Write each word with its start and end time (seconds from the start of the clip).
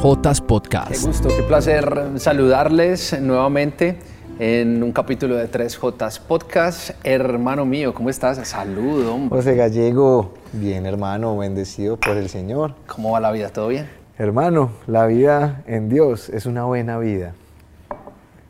3J 0.00 0.46
Podcast. 0.46 0.92
Qué 0.92 0.98
gusto, 0.98 1.28
qué 1.28 1.42
placer 1.42 2.12
saludarles 2.16 3.20
nuevamente 3.20 3.98
en 4.38 4.82
un 4.82 4.92
capítulo 4.92 5.36
de 5.36 5.50
3J 5.50 6.20
Podcast. 6.20 6.92
Hermano 7.04 7.66
mío, 7.66 7.92
¿cómo 7.92 8.08
estás? 8.08 8.38
Saludo. 8.48 9.18
José 9.28 9.56
Gallego, 9.56 10.32
bien 10.54 10.86
hermano, 10.86 11.36
bendecido 11.36 11.98
por 11.98 12.16
el 12.16 12.30
Señor. 12.30 12.76
¿Cómo 12.86 13.12
va 13.12 13.20
la 13.20 13.30
vida? 13.30 13.50
¿Todo 13.50 13.68
bien? 13.68 13.90
Hermano, 14.16 14.70
la 14.86 15.04
vida 15.04 15.62
en 15.66 15.90
Dios 15.90 16.30
es 16.30 16.46
una 16.46 16.64
buena 16.64 16.98
vida. 16.98 17.34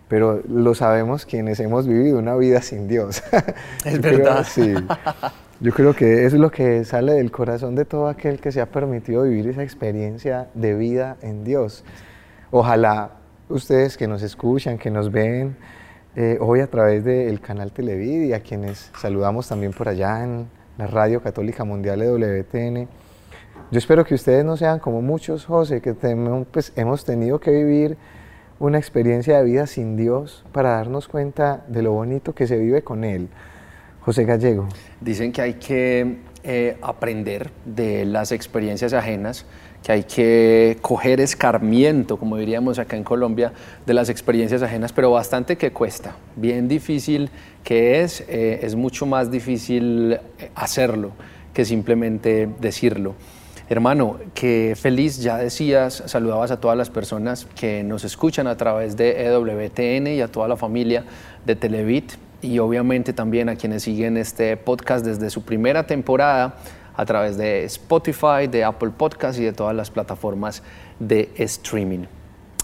Pero 0.07 0.43
lo 0.49 0.77
sabemos 0.77 1.27
quienes 1.27 1.59
hemos 1.59 1.89
vivido 1.89 2.21
una 2.21 2.37
vida 2.37 2.63
sin 2.63 2.87
Dios. 2.87 3.25
Es 3.85 4.01
verdad. 4.01 4.47
sí. 4.49 4.73
Yo 5.61 5.73
creo 5.73 5.95
que 5.95 6.25
es 6.25 6.33
lo 6.33 6.51
que 6.51 6.85
sale 6.85 7.13
del 7.13 7.31
corazón 7.31 7.75
de 7.75 7.85
todo 7.85 8.09
aquel 8.09 8.41
que 8.41 8.51
se 8.51 8.63
ha 8.63 8.67
permitido 8.67 9.25
vivir 9.25 9.49
esa 9.49 9.63
experiencia 9.63 10.49
de 10.55 10.75
vida 10.75 11.19
en 11.21 11.45
Dios. 11.45 11.85
Ojalá 12.51 13.11
ustedes 13.51 13.99
que 13.99 14.09
nos 14.09 14.23
escuchan, 14.23 14.79
que 14.79 14.91
nos 14.91 15.13
ven 15.13 15.57
eh, 16.17 16.39
hoy 16.41 16.61
a 16.61 16.67
través 16.67 17.05
del 17.05 17.41
canal 17.41 17.73
Televid 17.73 18.23
y 18.23 18.33
a 18.33 18.41
quienes 18.41 18.91
saludamos 18.99 19.49
también 19.49 19.73
por 19.73 19.89
allá 19.89 20.25
en 20.25 20.49
la 20.79 20.87
Radio 20.87 21.23
Católica 21.23 21.63
Mundial 21.65 22.01
de 22.01 22.43
WTN, 22.43 22.89
yo 23.71 23.79
espero 23.79 24.05
que 24.05 24.15
ustedes 24.15 24.45
no 24.45 24.57
sean 24.57 24.81
como 24.81 25.01
muchos, 25.01 25.45
José, 25.45 25.81
que 25.81 25.95
pues, 25.95 26.73
hemos 26.75 27.05
tenido 27.05 27.39
que 27.39 27.53
vivir 27.53 27.97
una 28.59 28.79
experiencia 28.79 29.39
de 29.39 29.45
vida 29.45 29.67
sin 29.67 29.97
Dios 29.97 30.45
para 30.53 30.71
darnos 30.71 31.07
cuenta 31.07 31.65
de 31.69 31.83
lo 31.83 31.93
bonito 31.93 32.35
que 32.35 32.49
se 32.49 32.59
vive 32.59 32.83
con 32.83 33.05
Él. 33.05 33.29
José 34.01 34.25
Gallego. 34.25 34.69
Dicen 35.01 35.33
que 35.33 35.43
hay 35.43 35.55
que 35.55 36.17
eh, 36.43 36.79
aprender 36.81 37.51
de 37.67 38.07
las 38.07 38.33
experiencias 38.33 38.95
ajenas, 38.95 39.45
que 39.83 39.93
hay 39.93 40.05
que 40.05 40.79
coger 40.81 41.21
escarmiento, 41.21 42.17
como 42.17 42.39
diríamos 42.39 42.79
acá 42.79 42.97
en 42.97 43.05
Colombia, 43.05 43.53
de 43.85 43.93
las 43.93 44.09
experiencias 44.09 44.63
ajenas, 44.63 44.93
pero 44.93 45.11
bastante 45.11 45.57
que 45.57 45.71
cuesta, 45.71 46.17
bien 46.37 46.67
difícil 46.67 47.31
que 47.63 48.01
es, 48.01 48.23
eh, 48.29 48.61
es 48.63 48.75
mucho 48.75 49.05
más 49.05 49.31
difícil 49.31 50.15
eh, 50.15 50.51
hacerlo 50.55 51.13
que 51.53 51.67
simplemente 51.67 52.49
decirlo. 52.59 53.15
Hermano, 53.69 54.17
qué 54.35 54.75
feliz, 54.81 55.19
ya 55.19 55.37
decías, 55.37 56.03
saludabas 56.07 56.51
a 56.51 56.59
todas 56.59 56.77
las 56.77 56.91
personas 56.91 57.47
que 57.55 57.85
nos 57.85 58.05
escuchan 58.05 58.47
a 58.47 58.57
través 58.57 58.97
de 58.97 59.27
EWTN 59.27 60.07
y 60.09 60.21
a 60.23 60.29
toda 60.29 60.49
la 60.49 60.57
familia 60.57 61.05
de 61.45 61.55
Televit 61.55 62.13
y 62.43 62.59
obviamente 62.59 63.13
también 63.13 63.49
a 63.49 63.57
quienes 63.57 63.83
siguen 63.83 64.17
este 64.17 64.57
podcast 64.57 65.05
desde 65.05 65.31
su 65.31 65.43
primera 65.45 65.87
temporada 65.87 66.57
a 66.97 67.05
través 67.05 67.37
de 67.37 67.65
Spotify, 67.65 68.47
de 68.51 68.65
Apple 68.65 68.91
Podcast 68.91 69.39
y 69.39 69.45
de 69.45 69.53
todas 69.53 69.75
las 69.75 69.91
plataformas 69.91 70.63
de 70.99 71.31
streaming. 71.37 72.07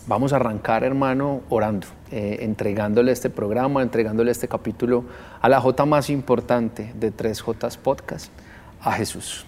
Vamos 0.06 0.32
a 0.32 0.36
arrancar, 0.36 0.84
hermano, 0.84 1.40
orando, 1.48 1.88
eh, 2.12 2.38
entregándole 2.42 3.10
este 3.10 3.28
programa, 3.28 3.82
entregándole 3.82 4.30
este 4.30 4.46
capítulo 4.46 5.04
a 5.40 5.48
la 5.48 5.60
J 5.60 5.84
más 5.84 6.10
importante 6.10 6.92
de 6.94 7.12
3J 7.12 7.78
Podcast, 7.78 8.30
a 8.80 8.92
Jesús. 8.92 9.46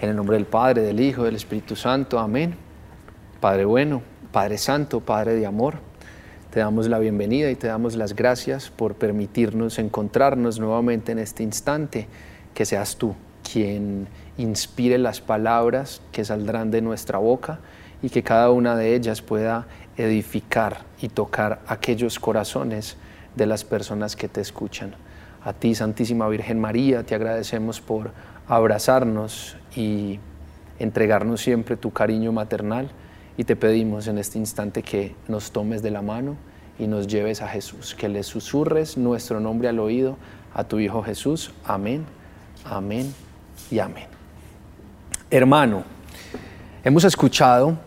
En 0.00 0.08
el 0.08 0.16
nombre 0.16 0.36
del 0.36 0.46
Padre, 0.46 0.82
del 0.82 0.98
Hijo, 0.98 1.24
del 1.24 1.36
Espíritu 1.36 1.76
Santo. 1.76 2.18
Amén. 2.18 2.54
Padre 3.40 3.64
bueno, 3.66 4.02
Padre 4.32 4.56
Santo, 4.56 5.00
Padre 5.00 5.34
de 5.34 5.44
amor, 5.44 5.74
te 6.52 6.60
damos 6.60 6.86
la 6.86 6.98
bienvenida 6.98 7.50
y 7.50 7.54
te 7.54 7.66
damos 7.66 7.96
las 7.96 8.14
gracias 8.14 8.68
por 8.68 8.94
permitirnos 8.94 9.78
encontrarnos 9.78 10.60
nuevamente 10.60 11.10
en 11.12 11.18
este 11.18 11.42
instante, 11.42 12.08
que 12.52 12.66
seas 12.66 12.96
tú 12.96 13.14
quien 13.50 14.06
inspire 14.36 14.98
las 14.98 15.22
palabras 15.22 16.02
que 16.12 16.26
saldrán 16.26 16.70
de 16.70 16.82
nuestra 16.82 17.16
boca 17.16 17.60
y 18.02 18.10
que 18.10 18.22
cada 18.22 18.50
una 18.50 18.76
de 18.76 18.94
ellas 18.94 19.22
pueda 19.22 19.66
edificar 19.96 20.84
y 21.00 21.08
tocar 21.08 21.62
aquellos 21.68 22.18
corazones 22.18 22.98
de 23.34 23.46
las 23.46 23.64
personas 23.64 24.14
que 24.14 24.28
te 24.28 24.42
escuchan. 24.42 24.94
A 25.42 25.54
ti, 25.54 25.74
Santísima 25.74 26.28
Virgen 26.28 26.60
María, 26.60 27.02
te 27.02 27.14
agradecemos 27.14 27.80
por 27.80 28.10
abrazarnos 28.46 29.56
y 29.74 30.20
entregarnos 30.78 31.40
siempre 31.40 31.78
tu 31.78 31.92
cariño 31.92 32.30
maternal 32.30 32.90
y 33.38 33.44
te 33.44 33.56
pedimos 33.56 34.06
en 34.06 34.18
este 34.18 34.38
instante 34.38 34.82
que 34.82 35.14
nos 35.28 35.50
tomes 35.50 35.82
de 35.82 35.90
la 35.90 36.02
mano 36.02 36.36
y 36.78 36.86
nos 36.86 37.06
lleves 37.06 37.42
a 37.42 37.48
Jesús, 37.48 37.94
que 37.94 38.08
le 38.08 38.22
susurres 38.22 38.96
nuestro 38.96 39.40
nombre 39.40 39.68
al 39.68 39.78
oído 39.78 40.16
a 40.54 40.64
tu 40.64 40.78
Hijo 40.78 41.02
Jesús. 41.02 41.52
Amén, 41.64 42.04
amén 42.64 43.12
y 43.70 43.78
amén. 43.78 44.06
Hermano, 45.30 45.84
hemos 46.84 47.04
escuchado 47.04 47.78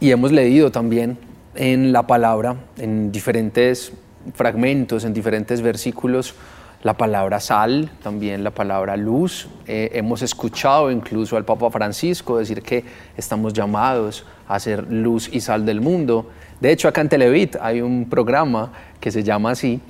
y 0.00 0.10
hemos 0.10 0.32
leído 0.32 0.70
también 0.70 1.18
en 1.54 1.92
la 1.92 2.06
palabra, 2.06 2.56
en 2.76 3.10
diferentes 3.12 3.92
fragmentos, 4.34 5.04
en 5.04 5.12
diferentes 5.12 5.60
versículos, 5.60 6.34
la 6.82 6.96
palabra 6.96 7.40
sal, 7.40 7.90
también 8.02 8.44
la 8.44 8.50
palabra 8.50 8.96
luz. 8.96 9.48
Eh, 9.66 9.90
hemos 9.94 10.22
escuchado 10.22 10.90
incluso 10.90 11.36
al 11.36 11.44
Papa 11.44 11.70
Francisco 11.70 12.38
decir 12.38 12.62
que 12.62 12.84
estamos 13.16 13.52
llamados 13.52 14.24
a 14.46 14.58
ser 14.60 14.90
luz 14.90 15.28
y 15.32 15.40
sal 15.40 15.66
del 15.66 15.80
mundo. 15.80 16.30
De 16.60 16.70
hecho, 16.70 16.88
acá 16.88 17.00
en 17.00 17.08
Televit 17.08 17.56
hay 17.60 17.80
un 17.80 18.08
programa 18.08 18.72
que 19.00 19.10
se 19.10 19.22
llama 19.22 19.50
así, 19.50 19.80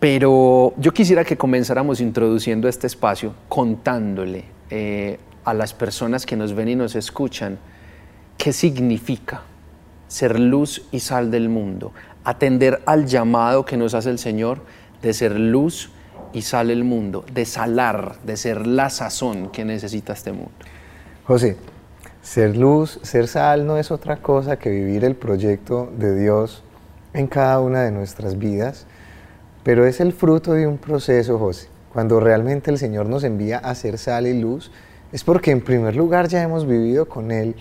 pero 0.00 0.74
yo 0.78 0.92
quisiera 0.92 1.24
que 1.24 1.36
comenzáramos 1.36 2.00
introduciendo 2.00 2.68
este 2.68 2.86
espacio 2.86 3.34
contándole 3.48 4.44
eh, 4.70 5.18
a 5.44 5.54
las 5.54 5.74
personas 5.74 6.24
que 6.26 6.36
nos 6.36 6.54
ven 6.54 6.68
y 6.68 6.74
nos 6.74 6.94
escuchan 6.94 7.58
qué 8.38 8.52
significa 8.52 9.42
ser 10.08 10.38
luz 10.38 10.86
y 10.90 11.00
sal 11.00 11.30
del 11.30 11.48
mundo, 11.48 11.92
atender 12.24 12.82
al 12.86 13.06
llamado 13.06 13.64
que 13.64 13.76
nos 13.76 13.94
hace 13.94 14.10
el 14.10 14.18
Señor 14.18 14.60
de 15.02 15.12
ser 15.12 15.38
luz 15.38 15.90
y 16.34 16.42
sale 16.42 16.72
el 16.72 16.84
mundo, 16.84 17.24
de 17.32 17.46
salar, 17.46 18.16
de 18.24 18.36
ser 18.36 18.66
la 18.66 18.90
sazón 18.90 19.50
que 19.50 19.64
necesita 19.64 20.12
este 20.12 20.32
mundo. 20.32 20.50
José, 21.26 21.56
ser 22.20 22.56
luz, 22.56 22.98
ser 23.02 23.28
sal 23.28 23.66
no 23.66 23.78
es 23.78 23.90
otra 23.90 24.16
cosa 24.16 24.58
que 24.58 24.68
vivir 24.68 25.04
el 25.04 25.14
proyecto 25.14 25.90
de 25.96 26.18
Dios 26.18 26.64
en 27.14 27.28
cada 27.28 27.60
una 27.60 27.82
de 27.82 27.92
nuestras 27.92 28.36
vidas, 28.36 28.86
pero 29.62 29.86
es 29.86 30.00
el 30.00 30.12
fruto 30.12 30.52
de 30.52 30.66
un 30.66 30.76
proceso, 30.76 31.38
José. 31.38 31.68
Cuando 31.92 32.18
realmente 32.18 32.72
el 32.72 32.78
Señor 32.78 33.06
nos 33.06 33.22
envía 33.22 33.58
a 33.58 33.74
ser 33.76 33.96
sal 33.96 34.26
y 34.26 34.38
luz, 34.38 34.72
es 35.12 35.22
porque 35.22 35.52
en 35.52 35.60
primer 35.60 35.94
lugar 35.94 36.26
ya 36.26 36.42
hemos 36.42 36.66
vivido 36.66 37.08
con 37.08 37.30
Él 37.30 37.54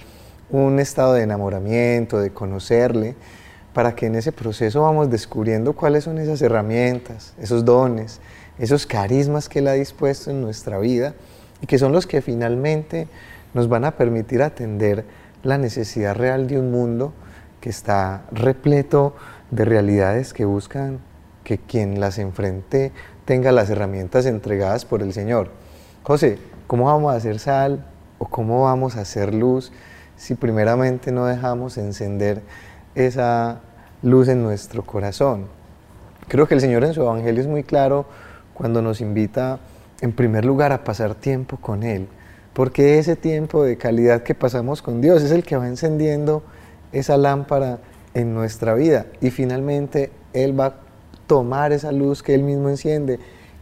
un 0.50 0.80
estado 0.80 1.14
de 1.14 1.22
enamoramiento, 1.22 2.20
de 2.20 2.32
conocerle, 2.32 3.16
para 3.74 3.96
que 3.96 4.08
en 4.08 4.16
ese 4.16 4.32
proceso 4.32 4.82
vamos 4.82 5.10
descubriendo 5.10 5.74
cuáles 5.74 6.04
son 6.04 6.18
esas 6.18 6.42
herramientas, 6.42 7.34
esos 7.40 7.64
dones, 7.64 8.20
esos 8.60 8.86
carismas 8.86 9.50
que 9.50 9.60
Él 9.60 9.68
ha 9.68 9.74
dispuesto 9.74 10.32
en 10.32 10.42
nuestra 10.42 10.78
vida 10.78 11.14
y 11.62 11.68
que 11.68 11.78
son 11.78 11.92
los 11.92 12.08
que 12.08 12.22
finalmente 12.22 13.08
nos 13.54 13.68
van 13.68 13.86
a 13.86 13.92
permitir 13.92 14.42
atender 14.42 15.06
la 15.44 15.58
necesidad 15.58 16.16
real 16.16 16.48
de 16.48 16.60
un 16.60 16.72
mundo 16.72 17.14
que 17.62 17.70
está 17.70 18.24
repleto 18.32 19.16
de 19.52 19.66
realidades 19.66 20.34
que 20.34 20.46
buscan 20.46 21.00
que 21.44 21.58
quien 21.58 22.00
las 22.00 22.18
enfrente 22.18 22.92
tenga 23.26 23.52
las 23.52 23.70
herramientas 23.70 24.26
entregadas 24.26 24.86
por 24.86 25.02
el 25.02 25.14
Señor. 25.14 25.50
José, 26.04 26.40
¿cómo 26.68 26.86
vamos 26.86 27.14
a 27.14 27.18
hacer 27.18 27.40
sal 27.40 27.86
o 28.18 28.26
cómo 28.26 28.64
vamos 28.64 28.96
a 28.96 29.02
hacer 29.02 29.34
luz 29.34 29.72
si 30.18 30.36
primeramente 30.36 31.12
no 31.12 31.26
dejamos 31.26 31.78
encender 31.78 32.42
esa 32.96 33.62
luz 34.02 34.28
en 34.28 34.44
nuestro 34.44 34.86
corazón? 34.86 35.48
Creo 36.28 36.48
que 36.48 36.56
el 36.56 36.62
Señor 36.62 36.84
en 36.84 36.94
su 36.94 37.02
Evangelio 37.02 37.42
es 37.42 37.48
muy 37.48 37.64
claro 37.64 38.06
cuando 38.54 38.82
nos 38.82 39.02
invita 39.02 39.60
en 40.02 40.12
primer 40.12 40.46
lugar 40.46 40.72
a 40.72 40.84
pasar 40.84 41.16
tiempo 41.16 41.58
con 41.58 41.84
Él, 41.84 42.08
porque 42.54 43.00
ese 43.00 43.16
tiempo 43.16 43.64
de 43.64 43.78
calidad 43.78 44.24
que 44.24 44.36
pasamos 44.36 44.82
con 44.82 45.02
Dios 45.02 45.24
es 45.24 45.32
el 45.32 45.44
que 45.44 45.56
va 45.56 45.68
encendiendo 45.68 46.44
esa 46.92 47.18
lámpara 47.18 47.80
en 48.14 48.34
nuestra 48.34 48.74
vida 48.74 49.08
y 49.22 49.32
finalmente 49.32 50.12
Él 50.34 50.60
va 50.60 50.66
a 50.66 50.74
tomar 51.26 51.72
esa 51.72 51.92
luz 51.92 52.22
que 52.22 52.36
Él 52.36 52.44
mismo 52.44 52.70
enciende 52.70 53.20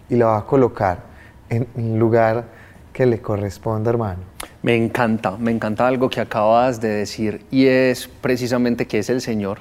y 0.09 0.15
la 0.15 0.25
va 0.27 0.37
a 0.39 0.45
colocar 0.45 1.03
en 1.49 1.67
el 1.75 1.97
lugar 1.97 2.45
que 2.91 3.05
le 3.05 3.21
corresponde, 3.21 3.89
hermano. 3.89 4.19
Me 4.61 4.75
encanta, 4.75 5.37
me 5.37 5.51
encanta 5.51 5.87
algo 5.87 6.09
que 6.09 6.21
acabas 6.21 6.81
de 6.81 6.89
decir 6.89 7.45
y 7.49 7.67
es 7.67 8.07
precisamente 8.07 8.85
que 8.87 8.99
es 8.99 9.09
el 9.09 9.21
Señor 9.21 9.59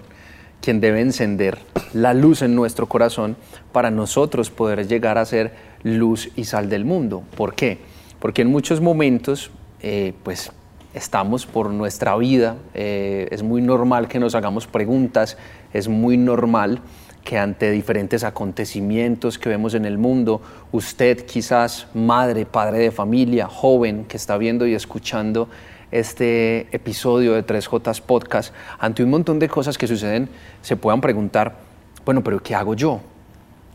quien 0.61 0.81
debe 0.81 1.01
encender 1.01 1.59
la 1.93 2.15
luz 2.15 2.43
en 2.43 2.55
nuestro 2.55 2.87
corazón 2.87 3.37
para 3.73 3.91
nosotros 3.91 4.51
poder 4.51 4.87
llegar 4.87 5.19
a 5.19 5.25
ser 5.25 5.55
luz 5.83 6.31
y 6.37 6.45
sal 6.45 6.69
del 6.69 6.85
mundo. 6.85 7.23
¿Por 7.37 7.55
qué? 7.55 7.79
Porque 8.19 8.43
en 8.43 8.49
muchos 8.49 8.81
momentos, 8.81 9.51
eh, 9.81 10.13
pues 10.23 10.53
estamos 10.95 11.47
por 11.47 11.71
nuestra 11.71 12.17
vida, 12.17 12.57
eh, 12.75 13.29
es 13.31 13.43
muy 13.43 13.63
normal 13.63 14.09
que 14.09 14.19
nos 14.19 14.35
hagamos 14.35 14.67
preguntas, 14.67 15.39
es 15.73 15.89
muy 15.89 16.17
normal 16.17 16.81
que 17.25 17.39
ante 17.39 17.71
diferentes 17.71 18.25
acontecimientos 18.25 19.39
que 19.39 19.49
vemos 19.49 19.75
en 19.75 19.85
el 19.85 19.99
mundo, 19.99 20.41
usted 20.73 21.25
quizás 21.27 21.87
madre, 21.95 22.47
padre 22.47 22.79
de 22.79 22.91
familia, 22.91 23.47
joven 23.47 24.05
que 24.05 24.17
está 24.17 24.37
viendo 24.39 24.67
y 24.67 24.75
escuchando 24.75 25.49
este 25.91 26.69
episodio 26.75 27.35
de 27.35 27.45
3J 27.45 28.01
Podcast, 28.03 28.55
ante 28.79 29.03
un 29.03 29.11
montón 29.11 29.39
de 29.39 29.49
cosas 29.49 29.77
que 29.77 29.87
suceden, 29.87 30.29
se 30.63 30.77
puedan 30.77 31.01
preguntar, 31.01 31.57
bueno, 32.05 32.23
pero 32.23 32.43
¿qué 32.43 32.55
hago 32.55 32.75
yo? 32.75 33.01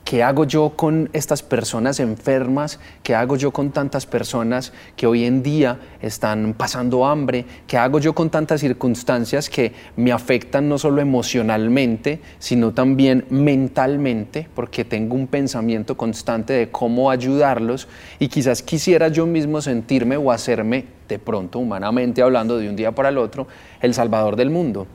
¿Qué 0.06 0.22
hago 0.22 0.46
yo 0.46 0.74
con 0.76 1.10
estas 1.14 1.42
personas 1.42 2.00
enfermas? 2.00 2.80
¿Qué 3.02 3.16
hago 3.16 3.38
yo 3.38 3.50
con 3.50 3.72
tantas 3.72 4.06
personas 4.06 4.72
que 4.96 5.08
hoy 5.08 5.26
en 5.26 5.42
día 5.42 5.80
están 6.00 6.54
pasando 6.54 7.08
hambre? 7.08 7.44
¿Qué 7.66 7.80
hago 7.80 7.98
yo 7.98 8.14
con 8.14 8.30
tantas 8.30 8.62
circunstancias 8.62 9.50
que 9.50 9.74
me 9.96 10.12
afectan 10.12 10.70
no 10.70 10.78
solo 10.78 11.02
emocionalmente, 11.02 12.22
sino 12.38 12.72
también 12.72 13.26
mentalmente? 13.32 14.48
Porque 14.54 14.86
tengo 14.86 15.16
un 15.16 15.26
pensamiento 15.26 15.98
constante 15.98 16.54
de 16.54 16.70
cómo 16.70 17.10
ayudarlos 17.10 17.88
y 18.20 18.28
quizás 18.28 18.62
quisiera 18.62 19.08
yo 19.08 19.26
mismo 19.26 19.60
sentirme 19.60 20.18
o 20.18 20.32
hacerme 20.32 20.86
de 21.10 21.18
pronto, 21.18 21.58
humanamente 21.58 22.22
hablando, 22.22 22.60
de 22.60 22.70
un 22.70 22.76
día 22.76 22.92
para 22.92 23.10
el 23.10 23.18
otro, 23.18 23.48
el 23.82 23.96
salvador 23.96 24.36
del 24.36 24.52
mundo 24.52 24.86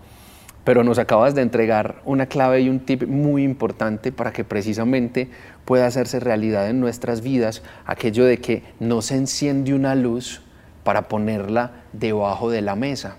pero 0.71 0.85
nos 0.85 1.01
acabas 1.01 1.35
de 1.35 1.43
entregar 1.43 2.01
una 2.05 2.27
clave 2.27 2.61
y 2.61 2.69
un 2.69 2.79
tip 2.79 3.05
muy 3.09 3.43
importante 3.43 4.13
para 4.13 4.33
que 4.33 4.45
precisamente 4.45 5.29
pueda 5.65 5.85
hacerse 5.85 6.21
realidad 6.21 6.71
en 6.71 6.79
nuestras 6.79 7.23
vidas 7.23 7.65
aquello 7.87 8.25
de 8.25 8.39
que 8.39 8.63
no 8.79 9.03
se 9.03 9.17
enciende 9.17 9.75
una 9.75 9.97
luz 9.97 10.43
para 10.85 11.09
ponerla 11.09 11.73
debajo 11.93 12.53
de 12.53 12.63
la 12.63 12.77
mesa. 12.77 13.17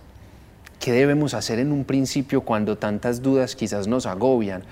¿Qué 0.80 0.94
debemos 0.94 1.33
hacer 1.33 1.59
en 1.59 1.74
un 1.74 1.83
principio 1.83 2.39
cuando 2.39 2.77
tantas 2.77 3.21
dudas 3.21 3.57
quizás 3.57 3.86
nos 3.86 4.06
agobian? 4.06 4.63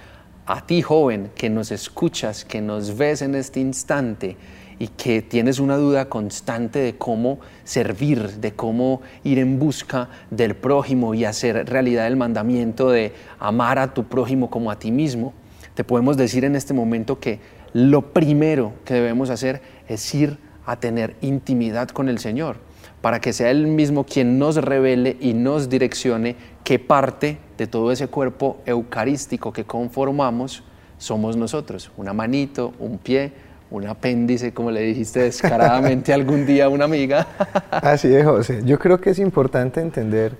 A 0.45 0.65
ti 0.65 0.81
joven 0.81 1.31
que 1.35 1.49
nos 1.49 1.71
escuchas, 1.71 2.45
que 2.45 2.61
nos 2.61 2.97
ves 2.97 3.21
en 3.21 3.35
este 3.35 3.59
instante, 3.59 4.37
y 4.79 4.87
que 4.87 5.21
tienes 5.21 5.59
una 5.59 5.75
duda 5.75 6.07
constante 6.07 6.79
de 6.79 6.95
cómo 6.95 7.39
servir, 7.65 8.39
de 8.39 8.53
cómo 8.53 9.01
ir 9.23 9.37
en 9.37 9.59
busca 9.59 10.09
del 10.31 10.55
prójimo 10.55 11.13
y 11.13 11.25
hacer 11.25 11.69
realidad 11.69 12.07
el 12.07 12.15
mandamiento 12.15 12.89
de 12.89 13.13
amar 13.39 13.77
a 13.77 13.93
tu 13.93 14.05
prójimo 14.05 14.49
como 14.49 14.71
a 14.71 14.79
ti 14.79 14.91
mismo, 14.91 15.33
te 15.75 15.83
podemos 15.83 16.15
decir 16.17 16.45
en 16.45 16.55
este 16.55 16.73
momento 16.73 17.19
que 17.19 17.39
lo 17.73 18.13
primero 18.13 18.73
que 18.85 18.95
debemos 18.95 19.29
hacer 19.29 19.61
es 19.87 20.15
ir 20.15 20.37
a 20.65 20.77
tener 20.77 21.15
intimidad 21.21 21.89
con 21.89 22.09
el 22.09 22.19
Señor, 22.19 22.57
para 23.01 23.19
que 23.19 23.33
sea 23.33 23.51
Él 23.51 23.67
mismo 23.67 24.05
quien 24.05 24.39
nos 24.39 24.55
revele 24.55 25.17
y 25.19 25.33
nos 25.33 25.69
direccione 25.69 26.35
qué 26.63 26.79
parte 26.79 27.37
de 27.57 27.67
todo 27.67 27.91
ese 27.91 28.07
cuerpo 28.07 28.61
eucarístico 28.65 29.51
que 29.51 29.65
conformamos 29.65 30.63
somos 30.97 31.37
nosotros, 31.37 31.91
una 31.97 32.13
manito, 32.13 32.73
un 32.77 32.97
pie, 32.97 33.31
un 33.71 33.87
apéndice, 33.87 34.53
como 34.53 34.71
le 34.71 34.81
dijiste 34.81 35.21
descaradamente 35.21 36.13
algún 36.13 36.45
día 36.45 36.65
a 36.65 36.69
una 36.69 36.85
amiga. 36.85 37.27
Así 37.71 38.13
es, 38.13 38.25
José. 38.25 38.61
Yo 38.65 38.79
creo 38.79 38.99
que 38.99 39.11
es 39.11 39.19
importante 39.19 39.81
entender 39.81 40.35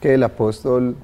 que 0.00 0.14
el 0.14 0.22
apóstol 0.22 0.96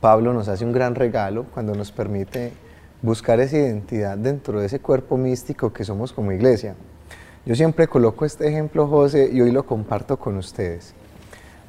Pablo 0.00 0.32
nos 0.32 0.48
hace 0.48 0.64
un 0.64 0.72
gran 0.72 0.94
regalo 0.94 1.46
cuando 1.54 1.74
nos 1.74 1.92
permite 1.92 2.52
buscar 3.00 3.40
esa 3.40 3.56
identidad 3.56 4.18
dentro 4.18 4.60
de 4.60 4.66
ese 4.66 4.80
cuerpo 4.80 5.16
místico 5.16 5.72
que 5.72 5.84
somos 5.84 6.12
como 6.12 6.32
iglesia. 6.32 6.74
Yo 7.44 7.54
siempre 7.56 7.88
coloco 7.88 8.24
este 8.24 8.48
ejemplo, 8.48 8.86
José, 8.86 9.30
y 9.32 9.40
hoy 9.40 9.50
lo 9.50 9.66
comparto 9.66 10.18
con 10.18 10.36
ustedes. 10.36 10.94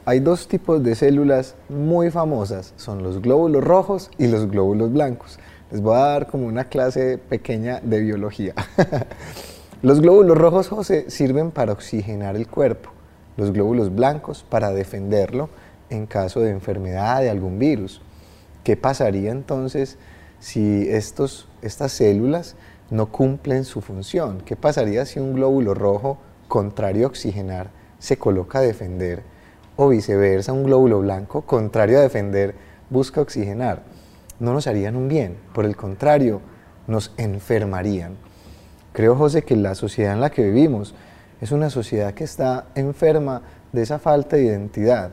Hay 0.06 0.19
dos 0.19 0.48
tipos 0.48 0.84
de 0.84 0.96
células 0.96 1.56
muy 1.69 2.12
famosas, 2.12 2.74
son 2.76 3.02
los 3.02 3.22
glóbulos 3.22 3.64
rojos 3.64 4.12
y 4.18 4.28
los 4.28 4.52
glóbulos 4.52 4.92
blancos. 4.92 5.40
Les 5.74 5.81
voy 5.81 5.96
a 5.96 6.02
dar 6.02 6.28
como 6.28 6.46
una 6.46 6.66
clase 6.66 7.18
pequeña 7.18 7.80
de 7.81 8.00
biología. 8.00 8.54
los 9.81 10.02
glóbulos 10.02 10.38
rojos, 10.38 10.92
sirven 11.08 11.50
para 11.50 11.72
oxigenar 11.72 12.36
el 12.36 12.48
cuerpo. 12.48 12.92
Los 13.38 13.52
glóbulos 13.52 13.96
blancos 13.96 14.46
para 14.48 14.72
defenderlo 14.72 15.50
en 15.90 16.06
caso 16.06 16.42
de 16.42 16.52
enfermedad 16.52 17.22
de 17.22 17.31
algún 17.31 17.58
virus. 17.58 18.04
¿Qué 18.64 18.78
pasaría 18.78 19.31
entonces 19.31 19.98
si 20.40 20.88
estos, 20.88 21.48
estas 21.64 21.92
células 21.94 22.56
no 22.92 23.08
cumplen 23.08 23.66
su 23.66 23.81
función? 23.81 24.42
¿Qué 24.46 24.56
pasaría 24.56 25.08
si 25.08 25.19
un 25.19 25.34
glóbulo 25.34 25.74
rojo, 25.74 26.19
contrario 26.50 27.08
a 27.08 27.10
oxigenar, 27.10 27.72
se 27.98 28.18
coloca 28.18 28.60
a 28.60 28.62
defender? 28.62 29.24
O 29.76 29.90
viceversa, 29.90 30.54
un 30.54 30.66
glóbulo 30.66 31.00
blanco, 31.00 31.42
contrario 31.42 31.98
a 31.98 32.02
defender, 32.02 32.54
busca 32.92 33.22
oxigenar 33.22 33.92
no 34.39 34.53
nos 34.53 34.68
harían 34.68 34.95
un 34.95 35.07
bien, 35.07 35.38
por 35.53 35.65
el 35.65 35.75
contrario, 35.75 36.41
nos 36.88 37.13
enfermarían. 37.18 38.15
Creo, 38.91 39.15
José, 39.15 39.44
que 39.44 39.56
la 39.56 39.75
sociedad 39.75 40.13
en 40.13 40.21
la 40.21 40.30
que 40.30 40.44
vivimos 40.44 40.94
es 41.41 41.51
una 41.51 41.69
sociedad 41.69 42.13
que 42.13 42.24
está 42.24 42.65
enferma 42.75 43.41
de 43.71 43.81
esa 43.81 44.00
falta 44.00 44.35
de 44.35 44.44
identidad, 44.44 45.12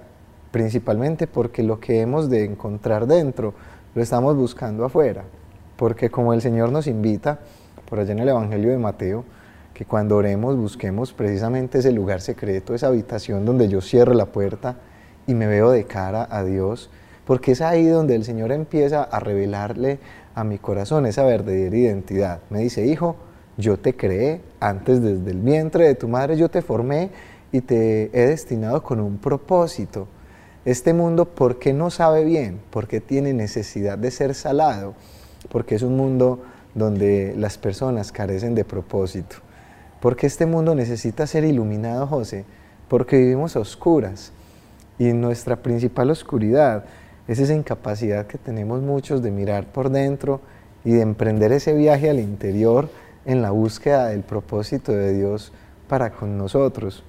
principalmente 0.50 1.26
porque 1.26 1.62
lo 1.62 1.80
que 1.80 2.00
hemos 2.00 2.28
de 2.28 2.44
encontrar 2.44 3.06
dentro 3.06 3.54
lo 3.94 4.02
estamos 4.02 4.36
buscando 4.36 4.84
afuera, 4.84 5.24
porque 5.76 6.10
como 6.10 6.34
el 6.34 6.42
Señor 6.42 6.70
nos 6.70 6.86
invita, 6.86 7.40
por 7.88 7.98
allá 7.98 8.12
en 8.12 8.20
el 8.20 8.28
Evangelio 8.28 8.70
de 8.70 8.78
Mateo, 8.78 9.24
que 9.74 9.84
cuando 9.84 10.16
oremos 10.16 10.56
busquemos 10.56 11.12
precisamente 11.12 11.78
ese 11.78 11.90
lugar 11.90 12.20
secreto, 12.20 12.74
esa 12.74 12.88
habitación 12.88 13.44
donde 13.44 13.68
yo 13.68 13.80
cierro 13.80 14.12
la 14.12 14.26
puerta 14.26 14.76
y 15.26 15.34
me 15.34 15.46
veo 15.46 15.70
de 15.70 15.84
cara 15.84 16.28
a 16.30 16.44
Dios 16.44 16.90
porque 17.30 17.52
es 17.52 17.60
ahí 17.60 17.86
donde 17.86 18.16
el 18.16 18.24
Señor 18.24 18.50
empieza 18.50 19.04
a 19.04 19.20
revelarle 19.20 20.00
a 20.34 20.42
mi 20.42 20.58
corazón 20.58 21.06
esa 21.06 21.22
verdadera 21.22 21.76
identidad. 21.76 22.40
Me 22.50 22.58
dice, 22.58 22.84
hijo, 22.84 23.14
yo 23.56 23.78
te 23.78 23.94
creé 23.94 24.40
antes 24.58 25.00
desde 25.00 25.30
el 25.30 25.38
vientre 25.38 25.86
de 25.86 25.94
tu 25.94 26.08
madre, 26.08 26.36
yo 26.36 26.48
te 26.48 26.60
formé 26.60 27.10
y 27.52 27.60
te 27.60 28.10
he 28.12 28.26
destinado 28.26 28.82
con 28.82 28.98
un 28.98 29.18
propósito. 29.18 30.08
Este 30.64 30.92
mundo, 30.92 31.24
¿por 31.24 31.60
qué 31.60 31.72
no 31.72 31.90
sabe 31.90 32.24
bien? 32.24 32.60
Porque 32.70 33.00
tiene 33.00 33.32
necesidad 33.32 33.96
de 33.96 34.10
ser 34.10 34.34
salado, 34.34 34.94
porque 35.52 35.76
es 35.76 35.82
un 35.82 35.96
mundo 35.96 36.42
donde 36.74 37.32
las 37.36 37.58
personas 37.58 38.10
carecen 38.10 38.56
de 38.56 38.64
propósito. 38.64 39.36
Porque 40.00 40.26
este 40.26 40.46
mundo 40.46 40.74
necesita 40.74 41.28
ser 41.28 41.44
iluminado, 41.44 42.08
José, 42.08 42.44
porque 42.88 43.18
vivimos 43.18 43.54
a 43.54 43.60
oscuras 43.60 44.32
y 44.98 45.12
nuestra 45.12 45.62
principal 45.62 46.10
oscuridad 46.10 46.86
es 47.28 47.38
esa 47.38 47.54
incapacidad 47.54 48.26
que 48.26 48.38
tenemos 48.38 48.82
muchos 48.82 49.22
de 49.22 49.30
mirar 49.30 49.66
por 49.66 49.90
dentro 49.90 50.40
y 50.84 50.92
de 50.92 51.02
emprender 51.02 51.52
ese 51.52 51.74
viaje 51.74 52.10
al 52.10 52.18
interior 52.18 52.88
en 53.24 53.42
la 53.42 53.50
búsqueda 53.50 54.08
del 54.08 54.22
propósito 54.22 54.92
de 54.92 55.12
Dios 55.12 55.52
para 55.88 56.10
con 56.10 56.38
nosotros. 56.38 57.04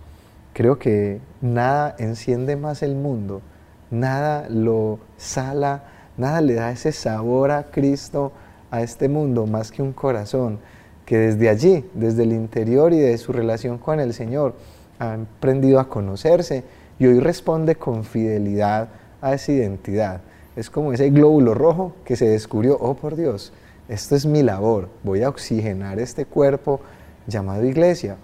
Creo 0.53 0.77
que 0.77 1.19
nada 1.41 1.95
enciende 1.97 2.55
más 2.55 2.83
el 2.83 2.95
mundo, 2.95 3.41
nada 3.89 4.47
lo 4.49 4.99
sala, 5.17 5.83
nada 6.17 6.41
le 6.41 6.55
da 6.55 6.71
ese 6.71 6.91
sabor 6.91 7.51
a 7.51 7.71
Cristo 7.71 8.33
a 8.69 8.81
este 8.81 9.09
mundo 9.09 9.45
más 9.45 9.71
que 9.71 9.81
un 9.81 9.93
corazón 9.93 10.59
que 11.05 11.17
desde 11.17 11.49
allí, 11.49 11.85
desde 11.93 12.23
el 12.23 12.31
interior 12.31 12.93
y 12.93 12.99
de 12.99 13.17
su 13.17 13.33
relación 13.33 13.77
con 13.77 13.99
el 13.99 14.13
Señor, 14.13 14.55
ha 14.99 15.13
aprendido 15.13 15.79
a 15.79 15.89
conocerse 15.89 16.63
y 16.99 17.07
hoy 17.07 17.19
responde 17.19 17.75
con 17.75 18.03
fidelidad 18.03 18.89
a 19.21 19.33
esa 19.33 19.51
identidad. 19.51 20.21
Es 20.55 20.69
como 20.69 20.91
ese 20.91 21.09
glóbulo 21.09 21.53
rojo 21.53 21.95
que 22.03 22.15
se 22.15 22.27
descubrió, 22.27 22.77
oh 22.79 22.95
por 22.95 23.15
Dios, 23.15 23.53
esto 23.87 24.15
es 24.15 24.25
mi 24.25 24.41
labor, 24.43 24.89
voy 25.03 25.23
a 25.23 25.29
oxigenar 25.29 25.99
este 25.99 26.25
cuerpo 26.25 26.81
llamado 27.27 27.65
iglesia. 27.65 28.17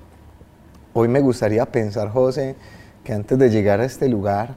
Hoy 0.94 1.08
me 1.08 1.20
gustaría 1.20 1.66
pensar, 1.66 2.10
José, 2.10 2.56
que 3.04 3.14
antes 3.14 3.38
de 3.38 3.50
llegar 3.50 3.82
a 3.82 3.86
este 3.86 4.10
lugar 4.10 4.56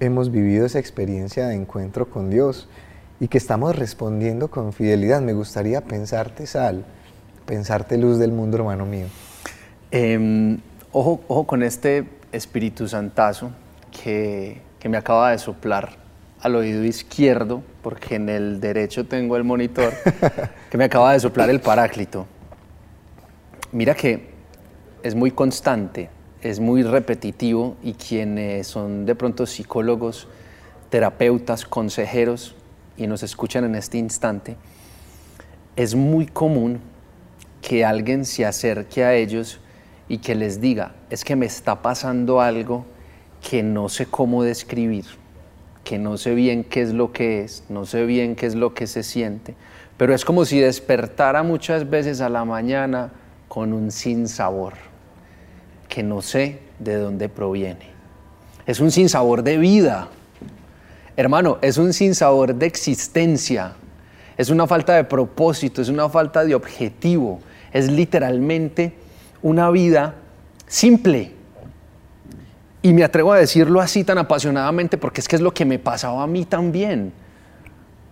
hemos 0.00 0.30
vivido 0.30 0.66
esa 0.66 0.78
experiencia 0.78 1.48
de 1.48 1.54
encuentro 1.54 2.08
con 2.10 2.30
Dios 2.30 2.68
y 3.20 3.28
que 3.28 3.38
estamos 3.38 3.76
respondiendo 3.76 4.48
con 4.48 4.72
fidelidad. 4.72 5.20
Me 5.20 5.32
gustaría 5.32 5.80
pensarte 5.82 6.46
sal, 6.46 6.84
pensarte 7.44 7.96
luz 7.98 8.18
del 8.18 8.32
mundo, 8.32 8.56
hermano 8.56 8.86
mío. 8.86 9.06
Em, 9.90 10.58
ojo, 10.92 11.20
ojo 11.28 11.46
con 11.46 11.62
este 11.62 12.08
Espíritu 12.32 12.88
Santazo 12.88 13.50
que 13.90 14.60
que 14.86 14.90
me 14.90 14.98
acaba 14.98 15.32
de 15.32 15.38
soplar 15.38 15.96
al 16.40 16.54
oído 16.54 16.84
izquierdo, 16.84 17.60
porque 17.82 18.14
en 18.14 18.28
el 18.28 18.60
derecho 18.60 19.04
tengo 19.04 19.36
el 19.36 19.42
monitor, 19.42 19.92
que 20.70 20.78
me 20.78 20.84
acaba 20.84 21.12
de 21.12 21.18
soplar 21.18 21.50
el 21.50 21.60
paráclito. 21.60 22.24
Mira 23.72 23.96
que 23.96 24.30
es 25.02 25.16
muy 25.16 25.32
constante, 25.32 26.08
es 26.40 26.60
muy 26.60 26.84
repetitivo 26.84 27.76
y 27.82 27.94
quienes 27.94 28.68
son 28.68 29.06
de 29.06 29.16
pronto 29.16 29.44
psicólogos, 29.44 30.28
terapeutas, 30.88 31.64
consejeros 31.64 32.54
y 32.96 33.08
nos 33.08 33.24
escuchan 33.24 33.64
en 33.64 33.74
este 33.74 33.98
instante, 33.98 34.56
es 35.74 35.96
muy 35.96 36.26
común 36.26 36.78
que 37.60 37.84
alguien 37.84 38.24
se 38.24 38.46
acerque 38.46 39.02
a 39.02 39.14
ellos 39.14 39.58
y 40.08 40.18
que 40.18 40.36
les 40.36 40.60
diga, 40.60 40.94
es 41.10 41.24
que 41.24 41.34
me 41.34 41.46
está 41.46 41.82
pasando 41.82 42.40
algo 42.40 42.86
que 43.48 43.62
no 43.62 43.88
sé 43.88 44.06
cómo 44.06 44.42
describir, 44.42 45.04
que 45.84 45.98
no 45.98 46.16
sé 46.16 46.34
bien 46.34 46.64
qué 46.64 46.82
es 46.82 46.92
lo 46.92 47.12
que 47.12 47.42
es, 47.42 47.62
no 47.68 47.86
sé 47.86 48.04
bien 48.04 48.34
qué 48.34 48.46
es 48.46 48.56
lo 48.56 48.74
que 48.74 48.88
se 48.88 49.04
siente, 49.04 49.54
pero 49.96 50.16
es 50.16 50.24
como 50.24 50.44
si 50.44 50.58
despertara 50.58 51.44
muchas 51.44 51.88
veces 51.88 52.20
a 52.20 52.28
la 52.28 52.44
mañana 52.44 53.12
con 53.46 53.72
un 53.72 53.92
sinsabor, 53.92 54.72
que 55.88 56.02
no 56.02 56.22
sé 56.22 56.58
de 56.80 56.96
dónde 56.96 57.28
proviene. 57.28 57.90
es 58.66 58.80
un 58.80 58.90
sinsabor 58.90 59.44
de 59.44 59.58
vida. 59.58 60.08
Hermano, 61.16 61.58
es 61.62 61.78
un 61.78 61.92
sinsabor 61.92 62.52
de 62.52 62.66
existencia. 62.66 63.74
Es 64.36 64.50
una 64.50 64.66
falta 64.66 64.94
de 64.94 65.04
propósito, 65.04 65.80
es 65.80 65.88
una 65.88 66.08
falta 66.08 66.44
de 66.44 66.56
objetivo. 66.56 67.38
Es 67.72 67.88
literalmente 67.88 68.94
una 69.40 69.70
vida 69.70 70.16
simple. 70.66 71.35
Y 72.86 72.92
me 72.92 73.02
atrevo 73.02 73.32
a 73.32 73.38
decirlo 73.38 73.80
así 73.80 74.04
tan 74.04 74.16
apasionadamente 74.16 74.96
porque 74.96 75.20
es 75.20 75.26
que 75.26 75.34
es 75.34 75.42
lo 75.42 75.52
que 75.52 75.64
me 75.64 75.80
pasaba 75.80 76.22
a 76.22 76.28
mí 76.28 76.44
también 76.44 77.12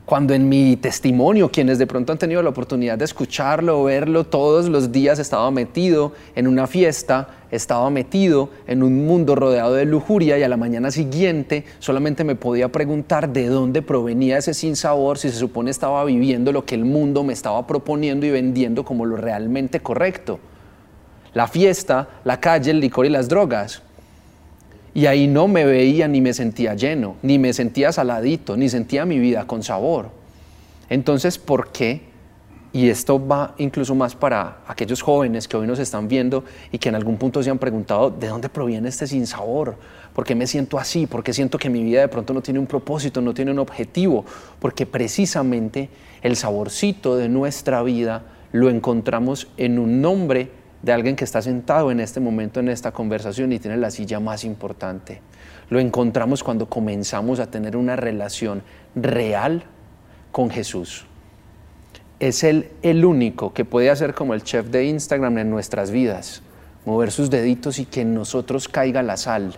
cuando 0.05 0.35
en 0.35 0.49
mi 0.49 0.77
testimonio, 0.77 1.49
quienes 1.49 1.79
de 1.79 1.87
pronto 1.87 2.11
han 2.11 2.19
tenido 2.19 2.43
la 2.43 2.51
oportunidad 2.51 2.99
de 2.99 3.05
escucharlo 3.05 3.81
o 3.81 3.85
verlo, 3.85 4.25
todos 4.25 4.69
los 4.69 4.91
días 4.91 5.21
estaba 5.21 5.49
metido 5.53 6.13
en 6.35 6.49
una 6.49 6.67
fiesta, 6.67 7.29
estaba 7.53 7.89
metido 7.89 8.51
en 8.67 8.83
un 8.83 9.07
mundo 9.07 9.37
rodeado 9.37 9.75
de 9.75 9.85
lujuria 9.85 10.37
y 10.39 10.43
a 10.43 10.49
la 10.49 10.57
mañana 10.57 10.91
siguiente 10.91 11.65
solamente 11.79 12.25
me 12.25 12.35
podía 12.35 12.73
preguntar 12.73 13.29
de 13.29 13.47
dónde 13.47 13.81
provenía 13.81 14.39
ese 14.39 14.55
sinsabor 14.55 15.19
si 15.19 15.31
se 15.31 15.39
supone 15.39 15.71
estaba 15.71 16.05
viviendo 16.05 16.51
lo 16.51 16.67
que 16.67 16.75
el 16.75 16.85
mundo 16.85 17.23
me 17.23 17.33
estaba 17.33 17.65
proponiendo 17.65 18.27
y 18.27 18.31
vendiendo 18.33 18.85
como 18.85 19.07
lo 19.07 19.17
realmente 19.17 19.79
correcto. 19.79 20.41
La 21.33 21.47
fiesta, 21.47 22.09
la 22.25 22.41
calle, 22.41 22.73
el 22.73 22.81
licor 22.81 23.07
y 23.07 23.11
las 23.11 23.29
drogas. 23.29 23.85
Y 24.95 25.07
ahí 25.07 25.27
no 25.27 25.49
me 25.49 25.65
veía 25.65 26.07
ni 26.07 26.21
me 26.21 26.33
sentía 26.33 26.75
lleno, 26.75 27.17
ni 27.23 27.39
me 27.39 27.53
sentía 27.53 27.93
saladito, 27.93 28.57
ni 28.57 28.69
sentía 28.69 29.05
mi 29.05 29.19
vida 29.19 29.45
con 29.47 29.65
sabor. 29.65 30.11
Entonces, 30.89 31.37
¿por 31.37 31.73
qué? 31.73 32.15
Y 32.73 32.89
esto 32.89 33.25
va 33.25 33.55
incluso 33.59 33.95
más 33.95 34.15
para 34.15 34.59
aquellos 34.67 35.03
jóvenes 35.03 35.47
que 35.47 35.57
hoy 35.57 35.67
nos 35.67 35.79
están 35.79 36.09
viendo 36.09 36.45
y 36.73 36.79
que 36.79 36.89
en 36.89 36.97
algún 36.97 37.17
punto 37.17 37.43
se 37.43 37.51
han 37.51 37.59
preguntado, 37.59 38.11
¿de 38.11 38.29
dónde 38.29 38.49
proviene 38.49 38.89
este 38.89 39.07
sinsabor? 39.07 39.77
¿Por 40.13 40.25
qué 40.25 40.35
me 40.35 40.47
siento 40.47 40.79
así? 40.79 41.07
¿Por 41.07 41.23
qué 41.23 41.33
siento 41.33 41.59
que 41.59 41.71
mi 41.71 41.83
vida 41.83 42.01
de 42.01 42.09
pronto 42.09 42.35
no 42.35 42.41
tiene 42.41 42.61
un 42.61 42.67
propósito, 42.67 43.21
no 43.21 43.35
tiene 43.35 43.51
un 43.51 43.61
objetivo? 43.61 44.25
Porque 44.59 44.87
precisamente 44.87 45.89
el 46.23 46.37
saborcito 46.37 47.17
de 47.17 47.29
nuestra 47.29 47.83
vida 47.83 48.23
lo 48.51 48.71
encontramos 48.71 49.49
en 49.57 49.79
un 49.79 50.01
nombre 50.01 50.51
de 50.85 50.93
alguien 50.93 51.17
que 51.17 51.25
está 51.25 51.41
sentado 51.41 51.91
en 51.91 51.99
este 51.99 52.21
momento 52.21 52.61
en 52.61 52.69
esta 52.69 52.93
conversación 52.93 53.53
y 53.53 53.59
tiene 53.59 53.79
la 53.79 53.91
silla 53.91 54.21
más 54.21 54.45
importante. 54.45 55.23
Lo 55.71 55.81
encontramos 55.81 56.45
cuando 56.45 56.69
comenzamos 56.69 57.41
a 57.41 57.51
tener 57.51 57.75
una 57.75 57.97
relación 57.97 58.63
real 58.95 59.65
con 60.31 60.51
Jesús. 60.51 61.07
Es 62.21 62.45
Él 62.45 62.69
el 62.83 63.07
único 63.07 63.55
que 63.55 63.65
puede 63.65 63.89
hacer 63.89 64.13
como 64.13 64.35
el 64.35 64.43
chef 64.43 64.67
de 64.67 64.85
Instagram 64.85 65.39
en 65.39 65.49
nuestras 65.49 65.91
vidas, 65.91 66.43
mover 66.85 67.11
sus 67.11 67.31
deditos 67.31 67.79
y 67.79 67.87
que 67.87 68.03
en 68.03 68.13
nosotros 68.13 68.69
caiga 68.69 69.03
la 69.03 69.17
sal 69.17 69.55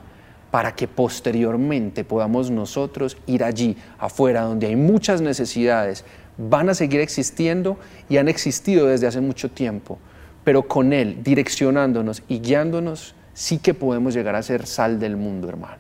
para 0.52 0.76
que 0.76 0.86
posteriormente 0.86 2.04
podamos 2.04 2.52
nosotros 2.52 3.16
ir 3.26 3.42
allí 3.42 3.76
afuera 3.98 4.42
donde 4.42 4.68
hay 4.68 4.76
muchas 4.76 5.20
necesidades, 5.20 6.04
van 6.38 6.68
a 6.68 6.74
seguir 6.74 7.00
existiendo 7.00 7.78
y 8.08 8.18
han 8.18 8.28
existido 8.28 8.86
desde 8.86 9.08
hace 9.08 9.20
mucho 9.20 9.50
tiempo 9.50 9.98
pero 10.46 10.68
con 10.68 10.92
Él 10.92 11.24
direccionándonos 11.24 12.22
y 12.28 12.38
guiándonos, 12.38 13.16
sí 13.34 13.58
que 13.58 13.74
podemos 13.74 14.14
llegar 14.14 14.36
a 14.36 14.42
ser 14.44 14.64
sal 14.64 15.00
del 15.00 15.16
mundo, 15.16 15.48
hermano. 15.48 15.74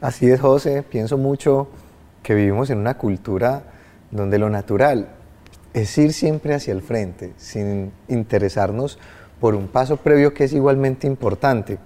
Así 0.00 0.30
es, 0.30 0.40
José. 0.40 0.84
Pienso 0.84 1.18
mucho 1.18 1.66
que 2.22 2.32
vivimos 2.32 2.70
en 2.70 2.78
una 2.78 2.98
cultura 2.98 3.64
donde 4.12 4.38
lo 4.38 4.48
natural 4.48 5.08
es 5.74 5.98
ir 5.98 6.12
siempre 6.12 6.54
hacia 6.54 6.72
el 6.72 6.82
frente, 6.82 7.32
sin 7.36 7.90
interesarnos 8.06 9.00
por 9.40 9.56
un 9.56 9.66
paso 9.66 9.96
previo 9.96 10.32
que 10.32 10.44
es 10.44 10.52
igualmente 10.52 11.08
importante. 11.08 11.78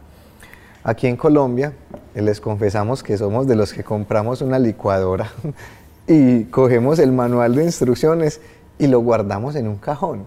Aquí 0.84 1.06
en 1.06 1.16
Colombia 1.16 1.72
les 2.14 2.38
confesamos 2.38 3.02
que 3.02 3.16
somos 3.16 3.46
de 3.46 3.56
los 3.56 3.72
que 3.72 3.82
compramos 3.82 4.42
una 4.42 4.58
licuadora 4.58 5.32
y 6.06 6.44
cogemos 6.44 6.98
el 6.98 7.12
manual 7.12 7.54
de 7.54 7.64
instrucciones 7.64 8.42
y 8.78 8.88
lo 8.88 9.00
guardamos 9.00 9.56
en 9.56 9.68
un 9.68 9.76
cajón. 9.76 10.26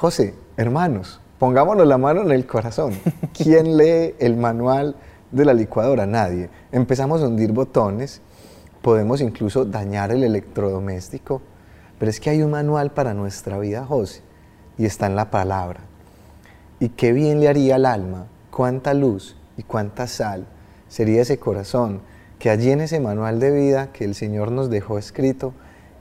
José, 0.00 0.32
Hermanos, 0.56 1.20
pongámonos 1.40 1.84
la 1.84 1.98
mano 1.98 2.20
en 2.20 2.30
el 2.30 2.46
corazón. 2.46 2.92
¿Quién 3.36 3.76
lee 3.76 4.14
el 4.20 4.36
manual 4.36 4.94
de 5.32 5.44
la 5.44 5.52
licuadora? 5.52 6.06
Nadie. 6.06 6.50
Empezamos 6.70 7.20
a 7.20 7.26
hundir 7.26 7.50
botones, 7.50 8.22
podemos 8.80 9.20
incluso 9.20 9.64
dañar 9.64 10.12
el 10.12 10.22
electrodoméstico, 10.22 11.42
pero 11.98 12.10
es 12.10 12.20
que 12.20 12.30
hay 12.30 12.42
un 12.44 12.52
manual 12.52 12.92
para 12.92 13.12
nuestra 13.12 13.58
vida, 13.58 13.84
José, 13.86 14.22
y 14.76 14.84
está 14.84 15.06
en 15.06 15.16
la 15.16 15.32
palabra. 15.32 15.80
Y 16.78 16.90
qué 16.90 17.12
bien 17.12 17.40
le 17.40 17.48
haría 17.48 17.74
al 17.74 17.84
alma, 17.84 18.28
cuánta 18.52 18.94
luz 18.94 19.36
y 19.56 19.64
cuánta 19.64 20.06
sal 20.06 20.46
sería 20.86 21.22
ese 21.22 21.40
corazón 21.40 22.02
que 22.38 22.50
allí 22.50 22.70
en 22.70 22.82
ese 22.82 23.00
manual 23.00 23.40
de 23.40 23.50
vida 23.50 23.90
que 23.90 24.04
el 24.04 24.14
Señor 24.14 24.52
nos 24.52 24.70
dejó 24.70 24.96
escrito 24.96 25.54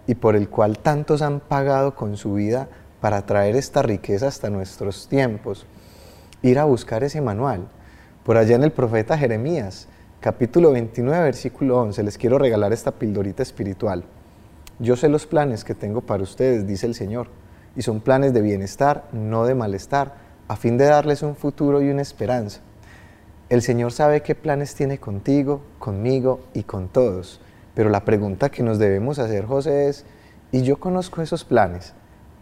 y 0.05 0.13
por 0.13 0.35
el 0.35 0.49
cual 0.49 0.77
tantos 0.77 1.23
han 1.23 1.39
pagado 1.39 1.95
con 1.95 2.15
su 2.15 2.35
vida 2.35 2.69
para 3.01 3.25
traer 3.25 3.55
esta 3.55 3.81
riqueza 3.81 4.27
hasta 4.27 4.49
nuestros 4.49 5.07
tiempos, 5.07 5.65
ir 6.41 6.59
a 6.59 6.65
buscar 6.65 7.03
ese 7.03 7.21
manual. 7.21 7.67
Por 8.23 8.37
allá 8.37 8.55
en 8.55 8.63
el 8.63 8.71
profeta 8.71 9.17
Jeremías, 9.17 9.87
capítulo 10.19 10.71
29, 10.71 11.23
versículo 11.23 11.79
11, 11.79 12.03
les 12.03 12.17
quiero 12.17 12.37
regalar 12.37 12.73
esta 12.73 12.91
pildorita 12.91 13.43
espiritual. 13.43 14.03
Yo 14.79 14.95
sé 14.95 15.09
los 15.09 15.25
planes 15.25 15.63
que 15.63 15.75
tengo 15.75 16.01
para 16.01 16.23
ustedes, 16.23 16.67
dice 16.67 16.87
el 16.87 16.95
Señor, 16.95 17.29
y 17.75 17.83
son 17.83 18.01
planes 18.01 18.33
de 18.33 18.41
bienestar, 18.41 19.07
no 19.11 19.45
de 19.45 19.55
malestar, 19.55 20.15
a 20.47 20.55
fin 20.55 20.77
de 20.77 20.85
darles 20.85 21.21
un 21.21 21.35
futuro 21.35 21.81
y 21.81 21.89
una 21.89 22.01
esperanza. 22.01 22.61
El 23.49 23.61
Señor 23.61 23.91
sabe 23.91 24.21
qué 24.21 24.35
planes 24.35 24.75
tiene 24.75 24.97
contigo, 24.97 25.61
conmigo 25.79 26.41
y 26.53 26.63
con 26.63 26.89
todos, 26.89 27.39
pero 27.75 27.89
la 27.89 28.03
pregunta 28.03 28.49
que 28.49 28.63
nos 28.63 28.79
debemos 28.79 29.19
hacer, 29.19 29.45
José, 29.45 29.87
es, 29.87 30.05
¿y 30.51 30.63
yo 30.63 30.79
conozco 30.79 31.21
esos 31.21 31.45
planes? 31.45 31.93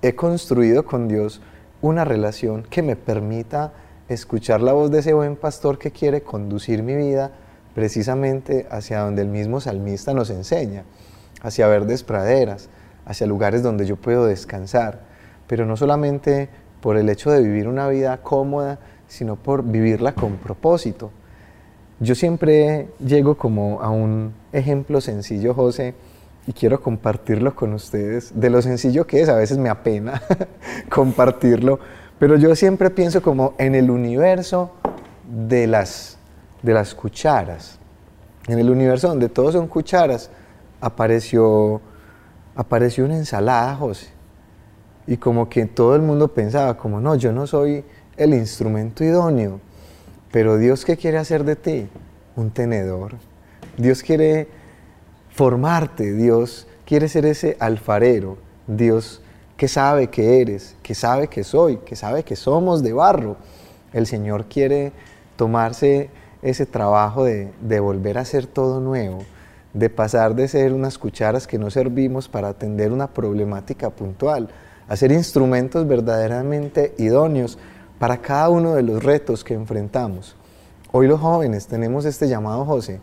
He 0.07 0.15
construido 0.15 0.85
con 0.85 1.07
Dios 1.07 1.41
una 1.81 2.05
relación 2.05 2.61
que 2.61 2.83
me 2.83 2.95
permita 2.95 3.73
escuchar 4.07 4.61
la 4.61 4.71
voz 4.71 4.91
de 4.91 4.99
ese 4.99 5.13
buen 5.13 5.35
pastor 5.35 5.79
que 5.79 5.89
quiere 5.89 6.21
conducir 6.21 6.83
mi 6.83 6.95
vida 6.95 7.31
precisamente 7.73 8.67
hacia 8.69 8.99
donde 8.99 9.23
el 9.23 9.29
mismo 9.29 9.59
salmista 9.59 10.13
nos 10.13 10.29
enseña, 10.29 10.83
hacia 11.41 11.67
verdes 11.67 12.03
praderas, 12.03 12.69
hacia 13.03 13.25
lugares 13.25 13.63
donde 13.63 13.87
yo 13.87 13.95
puedo 13.95 14.27
descansar, 14.27 15.01
pero 15.47 15.65
no 15.65 15.75
solamente 15.75 16.49
por 16.81 16.97
el 16.97 17.09
hecho 17.09 17.31
de 17.31 17.41
vivir 17.41 17.67
una 17.67 17.87
vida 17.87 18.21
cómoda, 18.21 18.77
sino 19.07 19.37
por 19.37 19.63
vivirla 19.63 20.13
con 20.13 20.37
propósito. 20.37 21.09
Yo 21.99 22.13
siempre 22.13 22.89
llego 23.03 23.39
como 23.39 23.81
a 23.81 23.89
un 23.89 24.33
ejemplo 24.53 25.01
sencillo, 25.01 25.55
José, 25.55 25.95
y 26.47 26.53
quiero 26.53 26.81
compartirlo 26.81 27.55
con 27.55 27.73
ustedes. 27.73 28.31
De 28.33 28.49
lo 28.49 28.61
sencillo 28.61 29.07
que 29.07 29.21
es, 29.21 29.29
a 29.29 29.35
veces 29.35 29.57
me 29.57 29.69
apena 29.69 30.21
compartirlo, 30.89 31.79
pero 32.19 32.37
yo 32.37 32.55
siempre 32.55 32.89
pienso 32.89 33.21
como 33.21 33.53
en 33.57 33.75
el 33.75 33.89
universo 33.89 34.71
de 35.27 35.67
las, 35.67 36.17
de 36.61 36.73
las 36.73 36.93
cucharas. 36.93 37.79
En 38.47 38.59
el 38.59 38.69
universo 38.69 39.07
donde 39.07 39.27
todos 39.27 39.53
son 39.53 39.67
cucharas, 39.67 40.29
apareció, 40.79 41.81
apareció 42.55 43.05
una 43.05 43.17
ensalada, 43.17 43.75
José. 43.75 44.09
Y 45.07 45.17
como 45.17 45.49
que 45.49 45.65
todo 45.65 45.95
el 45.95 46.01
mundo 46.01 46.27
pensaba, 46.27 46.77
como 46.77 47.01
no, 47.01 47.15
yo 47.15 47.31
no 47.31 47.47
soy 47.47 47.83
el 48.17 48.33
instrumento 48.33 49.03
idóneo, 49.03 49.59
pero 50.31 50.57
Dios 50.57 50.85
qué 50.85 50.97
quiere 50.97 51.17
hacer 51.17 51.43
de 51.43 51.55
ti? 51.55 51.87
Un 52.35 52.51
tenedor. 52.51 53.13
Dios 53.77 54.03
quiere 54.03 54.47
formarte, 55.35 56.13
Dios 56.13 56.65
quiere 56.85 57.09
ser 57.09 57.25
ese 57.25 57.57
alfarero, 57.59 58.37
Dios 58.67 59.21
que 59.57 59.67
sabe 59.67 60.07
que 60.07 60.39
eres, 60.41 60.77
que 60.81 60.95
sabe 60.95 61.27
que 61.27 61.43
soy, 61.43 61.77
que 61.77 61.97
sabe 61.97 62.23
que 62.23 62.37
somos 62.37 62.83
de 62.83 62.93
barro. 62.93 63.35
El 63.91 64.07
Señor 64.07 64.45
quiere 64.45 64.93
tomarse 65.35 66.09
ese 66.41 66.65
trabajo 66.65 67.25
de, 67.25 67.51
de 67.59 67.81
volver 67.81 68.17
a 68.17 68.23
ser 68.23 68.47
todo 68.47 68.79
nuevo, 68.79 69.25
de 69.73 69.89
pasar 69.89 70.35
de 70.35 70.47
ser 70.47 70.71
unas 70.71 70.97
cucharas 70.97 71.47
que 71.47 71.59
no 71.59 71.69
servimos 71.69 72.29
para 72.29 72.47
atender 72.47 72.93
una 72.93 73.07
problemática 73.07 73.89
puntual, 73.89 74.47
a 74.87 74.95
ser 74.95 75.11
instrumentos 75.11 75.85
verdaderamente 75.85 76.95
idóneos 76.97 77.57
para 77.99 78.21
cada 78.21 78.47
uno 78.47 78.75
de 78.75 78.83
los 78.83 79.03
retos 79.03 79.43
que 79.43 79.53
enfrentamos. 79.53 80.37
Hoy 80.93 81.07
los 81.07 81.19
jóvenes 81.19 81.67
tenemos 81.67 82.05
este 82.05 82.29
llamado, 82.29 82.63
José. 82.63 83.01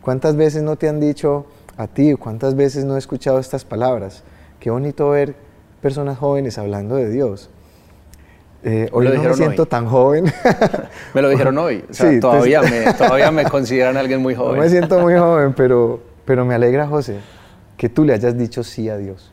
¿Cuántas 0.00 0.36
veces 0.36 0.62
no 0.62 0.76
te 0.76 0.88
han 0.88 1.00
dicho, 1.00 1.46
a 1.76 1.86
ti, 1.86 2.14
¿cuántas 2.14 2.54
veces 2.54 2.84
no 2.84 2.96
he 2.96 2.98
escuchado 2.98 3.38
estas 3.38 3.64
palabras? 3.64 4.22
Qué 4.60 4.70
bonito 4.70 5.10
ver 5.10 5.34
personas 5.80 6.18
jóvenes 6.18 6.58
hablando 6.58 6.96
de 6.96 7.10
Dios. 7.10 7.50
Eh, 8.64 8.88
hoy 8.92 9.08
no 9.08 9.22
me 9.22 9.34
siento 9.34 9.66
tan 9.66 9.86
joven. 9.86 10.32
me 11.14 11.22
lo 11.22 11.28
dijeron 11.28 11.58
hoy. 11.58 11.84
O 11.90 11.94
sea, 11.94 12.20
todavía, 12.20 12.62
me, 12.62 12.92
todavía 12.92 13.30
me 13.32 13.44
consideran 13.44 13.96
alguien 13.96 14.22
muy 14.22 14.34
joven. 14.34 14.56
No 14.56 14.62
me 14.62 14.68
siento 14.68 15.00
muy 15.00 15.14
joven, 15.18 15.52
pero, 15.54 16.00
pero 16.24 16.44
me 16.44 16.54
alegra, 16.54 16.86
José, 16.86 17.18
que 17.76 17.88
tú 17.88 18.04
le 18.04 18.14
hayas 18.14 18.38
dicho 18.38 18.62
sí 18.62 18.88
a 18.88 18.96
Dios. 18.96 19.32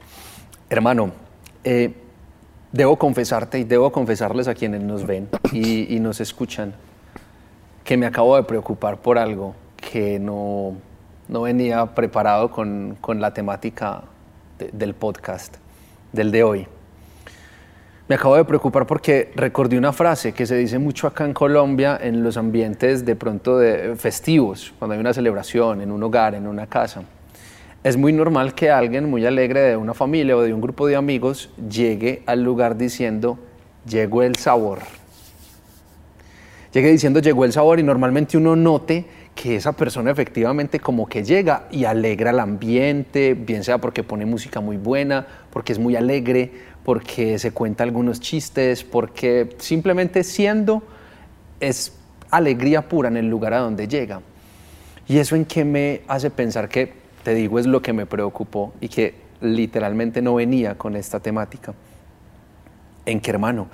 Hermano, 0.69 1.11
eh, 1.63 1.93
debo 2.71 2.97
confesarte 2.97 3.59
y 3.59 3.63
debo 3.63 3.91
confesarles 3.91 4.47
a 4.47 4.55
quienes 4.55 4.81
nos 4.81 5.05
ven 5.05 5.29
y, 5.51 5.95
y 5.95 5.99
nos 5.99 6.19
escuchan 6.21 6.73
que 7.83 7.97
me 7.97 8.07
acabo 8.07 8.35
de 8.35 8.43
preocupar 8.43 8.97
por 8.97 9.17
algo 9.17 9.55
que 9.77 10.19
no, 10.19 10.75
no 11.29 11.43
venía 11.43 11.85
preparado 11.85 12.51
con, 12.51 12.97
con 12.99 13.21
la 13.21 13.33
temática 13.33 14.01
del 14.73 14.95
podcast, 14.95 15.55
del 16.11 16.31
de 16.31 16.43
hoy. 16.43 16.67
Me 18.07 18.15
acabo 18.15 18.35
de 18.35 18.43
preocupar 18.43 18.87
porque 18.87 19.31
recordé 19.35 19.77
una 19.77 19.93
frase 19.93 20.33
que 20.33 20.47
se 20.47 20.55
dice 20.55 20.79
mucho 20.79 21.05
acá 21.05 21.25
en 21.25 21.33
Colombia 21.33 21.99
en 22.01 22.23
los 22.23 22.37
ambientes 22.37 23.05
de 23.05 23.15
pronto 23.15 23.59
de 23.59 23.95
festivos, 23.95 24.73
cuando 24.79 24.95
hay 24.95 24.99
una 24.99 25.13
celebración 25.13 25.81
en 25.81 25.91
un 25.91 26.01
hogar, 26.01 26.33
en 26.33 26.47
una 26.47 26.65
casa. 26.65 27.03
Es 27.83 27.95
muy 27.95 28.11
normal 28.11 28.55
que 28.55 28.71
alguien 28.71 29.07
muy 29.07 29.25
alegre 29.27 29.61
de 29.61 29.77
una 29.77 29.93
familia 29.93 30.35
o 30.35 30.41
de 30.41 30.53
un 30.53 30.59
grupo 30.59 30.87
de 30.87 30.95
amigos 30.95 31.51
llegue 31.69 32.23
al 32.25 32.41
lugar 32.41 32.75
diciendo, 32.75 33.37
llegó 33.87 34.23
el 34.23 34.35
sabor. 34.37 34.79
Llegue 36.73 36.89
diciendo, 36.91 37.19
llegó 37.19 37.45
el 37.45 37.53
sabor 37.53 37.79
y 37.79 37.83
normalmente 37.83 38.37
uno 38.37 38.55
note 38.55 39.05
que 39.41 39.55
esa 39.55 39.71
persona 39.71 40.11
efectivamente 40.11 40.81
como 40.81 41.07
que 41.07 41.23
llega 41.23 41.69
y 41.71 41.85
alegra 41.85 42.31
el 42.31 42.41
ambiente, 42.41 43.35
bien 43.35 43.63
sea 43.63 43.77
porque 43.77 44.03
pone 44.03 44.25
música 44.25 44.59
muy 44.59 44.75
buena, 44.75 45.25
porque 45.49 45.71
es 45.71 45.79
muy 45.79 45.95
alegre, 45.95 46.51
porque 46.83 47.39
se 47.39 47.51
cuenta 47.51 47.85
algunos 47.85 48.19
chistes, 48.19 48.83
porque 48.83 49.55
simplemente 49.59 50.25
siendo 50.25 50.83
es 51.61 51.93
alegría 52.29 52.89
pura 52.89 53.07
en 53.07 53.15
el 53.15 53.29
lugar 53.29 53.53
a 53.53 53.59
donde 53.59 53.87
llega. 53.87 54.19
Y 55.07 55.19
eso 55.19 55.37
en 55.37 55.45
qué 55.45 55.63
me 55.63 56.01
hace 56.09 56.29
pensar 56.31 56.67
que, 56.67 56.91
te 57.23 57.33
digo, 57.33 57.59
es 57.59 57.65
lo 57.65 57.81
que 57.81 57.93
me 57.93 58.05
preocupó 58.05 58.73
y 58.81 58.89
que 58.89 59.15
literalmente 59.39 60.21
no 60.21 60.35
venía 60.35 60.77
con 60.77 60.97
esta 60.97 61.21
temática. 61.21 61.73
En 63.05 63.21
que, 63.21 63.31
hermano, 63.31 63.67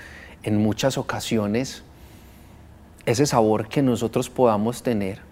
en 0.43 0.61
muchas 0.61 0.99
ocasiones 0.99 1.81
ese 3.07 3.25
sabor 3.25 3.67
que 3.67 3.81
nosotros 3.81 4.29
podamos 4.29 4.83
tener 4.83 5.25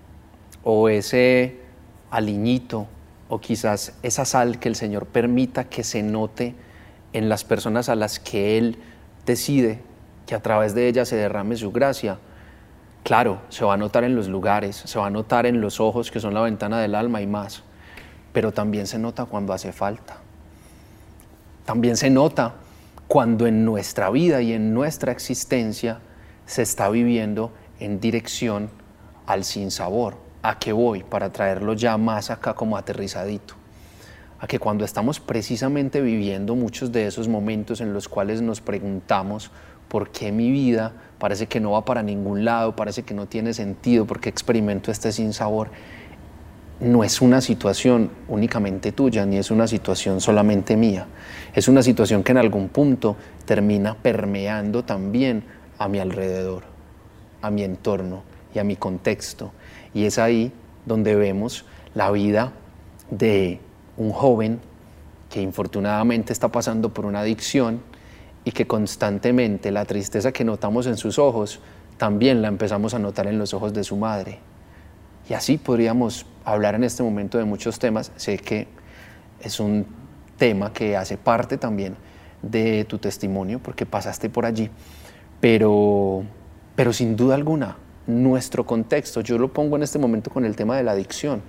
o 0.63 0.89
ese 0.89 1.60
aliñito 2.12 2.88
o 3.29 3.39
quizás 3.39 3.93
esa 4.03 4.25
sal 4.25 4.60
que 4.60 4.70
el 4.70 4.75
Señor 4.75 5.05
permita 5.05 5.65
que 5.65 5.84
se 5.84 6.03
note 6.03 6.55
en 7.13 7.29
las 7.29 7.43
personas 7.43 7.89
a 7.89 7.96
las 7.96 8.20
que 8.20 8.58
Él 8.58 8.77
decide 9.25 9.82
que 10.25 10.36
a 10.36 10.41
través 10.41 10.74
de 10.74 10.88
ellas 10.88 11.10
se 11.10 11.15
derrame 11.15 11.55
su 11.55 11.72
gracia. 11.72 12.17
Claro, 13.03 13.41
se 13.50 13.65
va 13.65 13.74
a 13.74 13.77
notar 13.77 14.03
en 14.03 14.15
los 14.15 14.27
lugares, 14.27 14.75
se 14.77 14.98
va 14.98 15.08
a 15.08 15.10
notar 15.10 15.46
en 15.46 15.60
los 15.60 15.79
ojos 15.79 16.12
que 16.12 16.20
son 16.20 16.34
la 16.34 16.41
ventana 16.41 16.79
del 16.79 16.96
alma 16.96 17.22
y 17.22 17.27
más, 17.27 17.63
pero 18.32 18.51
también 18.51 18.88
se 18.88 18.98
nota 18.98 19.25
cuando 19.25 19.53
hace 19.53 19.74
falta. 19.74 20.17
También 21.65 21.98
se 21.98 22.10
nota 22.10 22.55
cuando 23.08 23.48
en 23.48 23.65
nuestra 23.65 24.10
vida 24.10 24.41
y 24.41 24.53
en 24.53 24.74
nuestra 24.74 25.12
existencia 25.12 26.00
se 26.46 26.62
está 26.62 26.89
viviendo 26.89 27.51
en 27.79 28.00
dirección 28.00 28.70
al 29.25 29.43
sinsabor, 29.43 30.15
¿A 30.45 30.59
qué 30.59 30.73
voy? 30.73 31.03
Para 31.03 31.31
traerlo 31.31 31.73
ya 31.73 31.97
más 31.97 32.29
acá 32.29 32.53
como 32.53 32.75
aterrizadito. 32.75 33.53
A 34.41 34.45
que 34.45 34.59
cuando 34.59 34.83
estamos 34.83 35.21
precisamente 35.21 36.01
viviendo 36.01 36.53
muchos 36.53 36.91
de 36.91 37.07
esos 37.07 37.29
momentos 37.29 37.79
en 37.79 37.93
los 37.93 38.09
cuales 38.09 38.41
nos 38.41 38.59
preguntamos 38.59 39.51
por 39.88 40.12
qué 40.12 40.33
mi 40.33 40.51
vida 40.51 40.91
parece 41.17 41.47
que 41.47 41.62
no 41.62 41.71
va 41.71 41.85
para 41.85 42.03
ningún 42.03 42.43
lado, 42.43 42.75
parece 42.75 43.03
que 43.03 43.13
no 43.13 43.25
tiene 43.25 43.53
sentido, 43.53 44.05
porque 44.05 44.27
experimento 44.27 44.91
este 44.91 45.13
sinsabor, 45.13 45.69
no 46.81 47.05
es 47.05 47.21
una 47.21 47.39
situación 47.39 48.12
únicamente 48.27 48.91
tuya, 48.91 49.25
ni 49.25 49.38
es 49.38 49.50
una 49.50 49.65
situación 49.65 50.19
solamente 50.19 50.75
mía. 50.75 51.07
Es 51.55 51.69
una 51.69 51.81
situación 51.81 52.21
que 52.21 52.33
en 52.33 52.39
algún 52.39 52.67
punto 52.67 53.15
termina 53.45 53.95
permeando 53.95 54.83
también 54.83 55.46
a 55.77 55.87
mi 55.87 56.00
alrededor, 56.00 56.63
a 57.41 57.50
mi 57.50 57.63
entorno 57.63 58.24
y 58.53 58.59
a 58.59 58.65
mi 58.65 58.75
contexto 58.75 59.53
y 59.94 60.06
es 60.06 60.18
ahí 60.18 60.51
donde 60.86 61.16
vemos 61.16 61.66
la 61.94 62.12
vida 62.12 62.53
de 63.10 63.60
un 63.98 64.12
joven 64.12 64.60
que 65.29 65.42
infortunadamente 65.42 66.34
está 66.34 66.50
pasando 66.50 66.94
por 66.94 67.06
una 67.06 67.22
adicción 67.22 67.82
y 68.46 68.51
que 68.51 68.68
constantemente 68.68 69.72
la 69.72 69.86
tristeza 69.86 70.32
que 70.32 70.44
notamos 70.44 70.88
en 70.88 70.98
sus 70.98 71.18
ojos 71.18 71.60
también 71.98 72.42
la 72.42 72.48
empezamos 72.48 72.94
a 72.94 73.00
notar 73.00 73.27
en 73.27 73.38
los 73.38 73.53
ojos 73.53 73.74
de 73.74 73.84
su 73.84 73.96
madre. 73.96 74.40
Y 75.29 75.34
así 75.34 75.58
podríamos 75.58 76.25
hablar 76.44 76.75
en 76.75 76.84
este 76.84 77.03
momento 77.03 77.38
de 77.38 77.46
muchos 77.46 77.79
temas. 77.79 78.12
Sé 78.18 78.38
que 78.38 78.68
es 79.40 79.60
un 79.60 79.86
tema 80.38 80.74
que 80.74 80.98
hace 80.98 81.18
parte 81.18 81.58
también 81.58 81.96
de 82.42 82.84
tu 82.86 82.98
testimonio 82.98 83.60
porque 83.60 83.86
pasaste 83.86 84.29
por 84.29 84.46
allí, 84.46 84.70
pero, 85.40 86.24
pero 86.75 86.92
sin 86.92 87.16
duda 87.16 87.36
alguna 87.36 87.77
nuestro 88.07 88.66
contexto. 88.66 89.22
Yo 89.22 89.37
lo 89.37 89.51
pongo 89.53 89.75
en 89.75 89.83
este 89.83 90.00
momento 90.00 90.29
con 90.29 90.46
el 90.46 90.55
tema 90.55 90.77
de 90.77 90.83
la 90.83 90.92
adicción, 90.92 91.42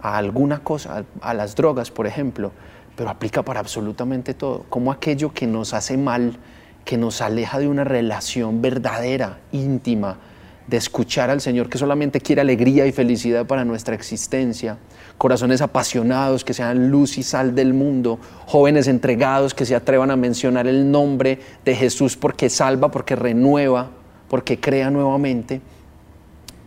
a 0.00 0.16
alguna 0.16 0.60
cosa, 0.60 1.04
a, 1.20 1.34
las 1.34 1.54
drogas, 1.54 1.90
por 1.90 2.06
ejemplo, 2.06 2.52
pero 2.96 3.10
aplica 3.10 3.42
para 3.42 3.60
absolutamente 3.60 4.34
todo. 4.34 4.64
Como 4.68 4.92
aquello 4.92 5.32
que 5.32 5.46
nos 5.46 5.74
hace 5.74 5.96
mal, 5.96 6.36
que 6.84 6.96
nos 6.96 7.20
aleja 7.20 7.58
de 7.58 7.68
una 7.68 7.84
relación 7.84 8.62
verdadera, 8.62 9.38
íntima, 9.52 10.18
de 10.66 10.76
escuchar 10.76 11.30
al 11.30 11.40
Señor 11.40 11.70
que 11.70 11.78
solamente 11.78 12.20
quiere 12.20 12.42
alegría 12.42 12.86
y 12.86 12.92
felicidad 12.92 13.46
para 13.46 13.64
nuestra 13.64 13.94
existencia, 13.94 14.76
corazones 15.16 15.62
apasionados 15.62 16.44
que 16.44 16.52
sean 16.52 16.90
luz 16.90 17.16
y 17.16 17.22
sal 17.22 17.54
del 17.54 17.72
mundo, 17.72 18.18
jóvenes 18.46 18.86
entregados 18.86 19.54
que 19.54 19.64
se 19.64 19.74
atrevan 19.74 20.10
a 20.10 20.16
mencionar 20.16 20.66
el 20.66 20.90
nombre 20.90 21.40
de 21.64 21.74
Jesús 21.74 22.18
porque 22.18 22.50
salva, 22.50 22.90
porque 22.90 23.16
renueva, 23.16 23.90
porque 24.28 24.60
crea 24.60 24.90
nuevamente 24.90 25.62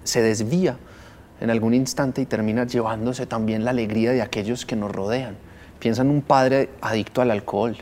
se 0.04 0.22
desvía 0.22 0.78
en 1.40 1.50
algún 1.50 1.74
instante 1.74 2.22
y 2.22 2.26
termina 2.26 2.66
llevándose 2.66 3.26
también 3.26 3.66
la 3.66 3.72
alegría 3.72 4.12
de 4.12 4.22
aquellos 4.22 4.66
que 4.66 4.76
nos 4.76 4.92
rodean. 4.92 5.36
Piensa 5.80 6.04
en 6.04 6.10
un 6.10 6.22
padre 6.22 6.70
adicto 6.82 7.22
al 7.22 7.32
alcohol, 7.32 7.78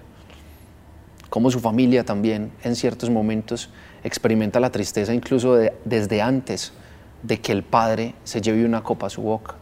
como 1.29 1.51
su 1.51 1.60
familia 1.60 2.03
también 2.03 2.51
en 2.63 2.75
ciertos 2.75 3.10
momentos 3.10 3.69
experimenta 4.03 4.60
la 4.60 4.71
tristeza 4.71 5.13
incluso 5.13 5.55
desde 5.86 6.21
antes 6.21 6.73
de 7.21 7.39
que 7.39 7.51
el 7.51 7.63
padre 7.63 8.15
se 8.23 8.41
lleve 8.41 8.65
una 8.65 8.82
copa 8.82 9.08
a 9.08 9.10
su 9.10 9.21
boca. 9.21 9.55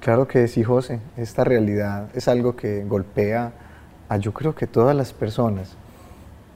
Claro 0.00 0.26
que 0.26 0.48
sí, 0.48 0.62
José. 0.62 1.00
Esta 1.16 1.44
realidad 1.44 2.08
es 2.14 2.28
algo 2.28 2.56
que 2.56 2.84
golpea 2.84 3.52
a 4.08 4.16
yo 4.16 4.32
creo 4.32 4.54
que 4.54 4.66
todas 4.66 4.96
las 4.96 5.12
personas. 5.12 5.76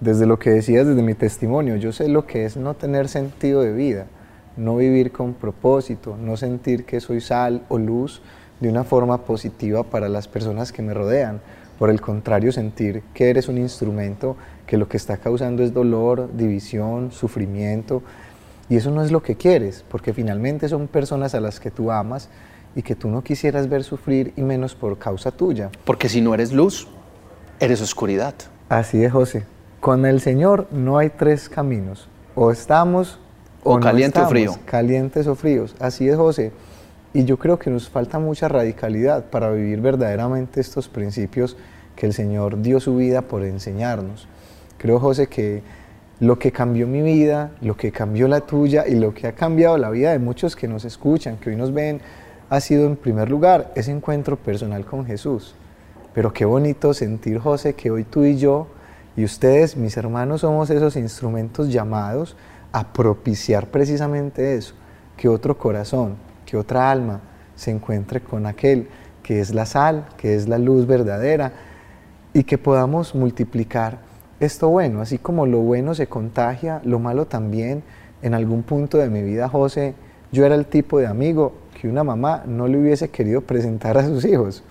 Desde 0.00 0.26
lo 0.26 0.38
que 0.38 0.50
decías, 0.50 0.86
desde 0.86 1.02
mi 1.02 1.14
testimonio, 1.14 1.76
yo 1.76 1.92
sé 1.92 2.08
lo 2.08 2.26
que 2.26 2.44
es 2.44 2.56
no 2.56 2.74
tener 2.74 3.08
sentido 3.08 3.62
de 3.62 3.72
vida 3.72 4.06
no 4.56 4.76
vivir 4.76 5.12
con 5.12 5.34
propósito, 5.34 6.16
no 6.16 6.36
sentir 6.36 6.84
que 6.84 7.00
soy 7.00 7.20
sal 7.20 7.62
o 7.68 7.78
luz 7.78 8.22
de 8.60 8.68
una 8.68 8.84
forma 8.84 9.24
positiva 9.24 9.84
para 9.84 10.08
las 10.08 10.28
personas 10.28 10.72
que 10.72 10.82
me 10.82 10.94
rodean. 10.94 11.40
Por 11.78 11.90
el 11.90 12.00
contrario, 12.00 12.52
sentir 12.52 13.02
que 13.12 13.28
eres 13.28 13.48
un 13.48 13.58
instrumento 13.58 14.36
que 14.66 14.78
lo 14.78 14.88
que 14.88 14.96
está 14.96 15.18
causando 15.18 15.62
es 15.62 15.74
dolor, 15.74 16.30
división, 16.34 17.12
sufrimiento. 17.12 18.02
Y 18.68 18.76
eso 18.76 18.90
no 18.90 19.02
es 19.02 19.12
lo 19.12 19.22
que 19.22 19.36
quieres, 19.36 19.84
porque 19.88 20.12
finalmente 20.12 20.68
son 20.68 20.88
personas 20.88 21.34
a 21.34 21.40
las 21.40 21.60
que 21.60 21.70
tú 21.70 21.90
amas 21.90 22.28
y 22.74 22.82
que 22.82 22.94
tú 22.94 23.08
no 23.08 23.22
quisieras 23.22 23.68
ver 23.68 23.84
sufrir 23.84 24.32
y 24.36 24.42
menos 24.42 24.74
por 24.74 24.98
causa 24.98 25.30
tuya. 25.30 25.70
Porque 25.84 26.08
si 26.08 26.20
no 26.20 26.34
eres 26.34 26.52
luz, 26.52 26.88
eres 27.60 27.80
oscuridad. 27.80 28.34
Así 28.68 29.04
es, 29.04 29.12
José. 29.12 29.44
Con 29.80 30.04
el 30.06 30.20
Señor 30.20 30.66
no 30.72 30.98
hay 30.98 31.10
tres 31.10 31.48
caminos. 31.48 32.08
O 32.34 32.50
estamos 32.50 33.20
o, 33.66 33.80
caliente 33.80 34.20
o 34.20 34.28
frío. 34.28 34.54
Calientes 34.64 35.26
o 35.26 35.34
fríos. 35.34 35.74
Así 35.80 36.08
es, 36.08 36.16
José. 36.16 36.52
Y 37.12 37.24
yo 37.24 37.38
creo 37.38 37.58
que 37.58 37.70
nos 37.70 37.88
falta 37.88 38.18
mucha 38.18 38.48
radicalidad 38.48 39.24
para 39.24 39.50
vivir 39.50 39.80
verdaderamente 39.80 40.60
estos 40.60 40.88
principios 40.88 41.56
que 41.94 42.06
el 42.06 42.12
Señor 42.12 42.60
dio 42.62 42.78
su 42.78 42.96
vida 42.96 43.22
por 43.22 43.42
enseñarnos. 43.42 44.28
Creo, 44.78 45.00
José, 45.00 45.26
que 45.26 45.62
lo 46.20 46.38
que 46.38 46.52
cambió 46.52 46.86
mi 46.86 47.02
vida, 47.02 47.52
lo 47.60 47.76
que 47.76 47.92
cambió 47.92 48.28
la 48.28 48.40
tuya 48.40 48.86
y 48.86 48.94
lo 48.94 49.14
que 49.14 49.26
ha 49.26 49.32
cambiado 49.32 49.78
la 49.78 49.90
vida 49.90 50.12
de 50.12 50.18
muchos 50.18 50.56
que 50.56 50.68
nos 50.68 50.84
escuchan, 50.84 51.36
que 51.38 51.50
hoy 51.50 51.56
nos 51.56 51.72
ven, 51.72 52.00
ha 52.48 52.60
sido 52.60 52.86
en 52.86 52.96
primer 52.96 53.30
lugar 53.30 53.72
ese 53.74 53.90
encuentro 53.90 54.36
personal 54.36 54.84
con 54.84 55.04
Jesús. 55.04 55.54
Pero 56.14 56.32
qué 56.32 56.44
bonito 56.44 56.94
sentir, 56.94 57.38
José, 57.38 57.74
que 57.74 57.90
hoy 57.90 58.04
tú 58.04 58.24
y 58.24 58.36
yo 58.36 58.68
y 59.16 59.24
ustedes, 59.24 59.76
mis 59.76 59.96
hermanos, 59.96 60.42
somos 60.42 60.70
esos 60.70 60.96
instrumentos 60.96 61.70
llamados 61.70 62.36
a 62.72 62.92
propiciar 62.92 63.68
precisamente 63.68 64.56
eso, 64.56 64.74
que 65.16 65.28
otro 65.28 65.56
corazón, 65.56 66.16
que 66.44 66.56
otra 66.56 66.90
alma 66.90 67.20
se 67.54 67.70
encuentre 67.70 68.20
con 68.20 68.46
aquel 68.46 68.88
que 69.22 69.40
es 69.40 69.54
la 69.54 69.66
sal, 69.66 70.06
que 70.16 70.34
es 70.34 70.48
la 70.48 70.58
luz 70.58 70.86
verdadera, 70.86 71.52
y 72.32 72.44
que 72.44 72.58
podamos 72.58 73.14
multiplicar 73.14 73.98
esto 74.38 74.68
bueno, 74.68 75.00
así 75.00 75.16
como 75.16 75.46
lo 75.46 75.60
bueno 75.60 75.94
se 75.94 76.06
contagia, 76.06 76.82
lo 76.84 76.98
malo 76.98 77.26
también. 77.26 77.82
En 78.22 78.34
algún 78.34 78.62
punto 78.62 78.98
de 78.98 79.08
mi 79.08 79.22
vida, 79.22 79.48
José, 79.48 79.94
yo 80.30 80.44
era 80.44 80.54
el 80.54 80.66
tipo 80.66 80.98
de 80.98 81.06
amigo 81.06 81.54
que 81.80 81.88
una 81.88 82.04
mamá 82.04 82.44
no 82.46 82.68
le 82.68 82.78
hubiese 82.78 83.08
querido 83.08 83.40
presentar 83.40 83.96
a 83.96 84.04
sus 84.06 84.24
hijos. 84.24 84.62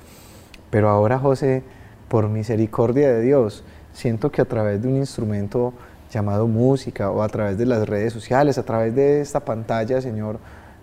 Pero 0.70 0.90
ahora, 0.90 1.18
José, 1.18 1.64
por 2.08 2.30
misericordia 2.30 3.12
de 3.12 3.22
Dios, 3.22 3.64
siento 3.94 4.32
que 4.32 4.42
a 4.42 4.46
través 4.46 4.82
de 4.82 4.88
un 4.88 4.98
instrumento 4.98 5.74
llamado 6.12 6.48
música 6.48 7.10
o 7.10 7.22
a 7.22 7.30
través 7.30 7.58
de 7.58 7.65
las 7.65 7.88
redes 7.88 8.13
sociales, 8.13 8.58
a 8.58 8.63
través 8.63 8.96
de 8.96 9.22
esta 9.22 9.39
pantalla, 9.44 10.02
Señor, 10.02 10.39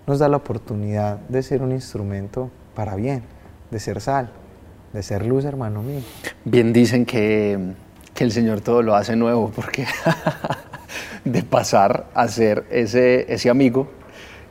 nos 0.06 0.18
da 0.18 0.28
la 0.28 0.36
oportunidad 0.38 1.18
de 1.28 1.42
ser 1.42 1.62
un 1.62 1.72
instrumento 1.72 2.50
para 2.74 2.96
bien, 2.96 3.22
de 3.70 3.78
ser 3.78 4.00
sal, 4.00 4.30
de 4.92 5.02
ser 5.02 5.24
luz, 5.24 5.44
hermano 5.44 5.82
mío. 5.82 6.00
Bien 6.44 6.72
dicen 6.72 7.06
que, 7.06 7.74
que 8.14 8.24
el 8.24 8.32
Señor 8.32 8.60
todo 8.60 8.82
lo 8.82 8.94
hace 8.94 9.16
nuevo, 9.16 9.50
porque 9.54 9.86
de 11.24 11.42
pasar 11.42 12.06
a 12.14 12.28
ser 12.28 12.64
ese, 12.70 13.32
ese 13.32 13.48
amigo 13.48 13.88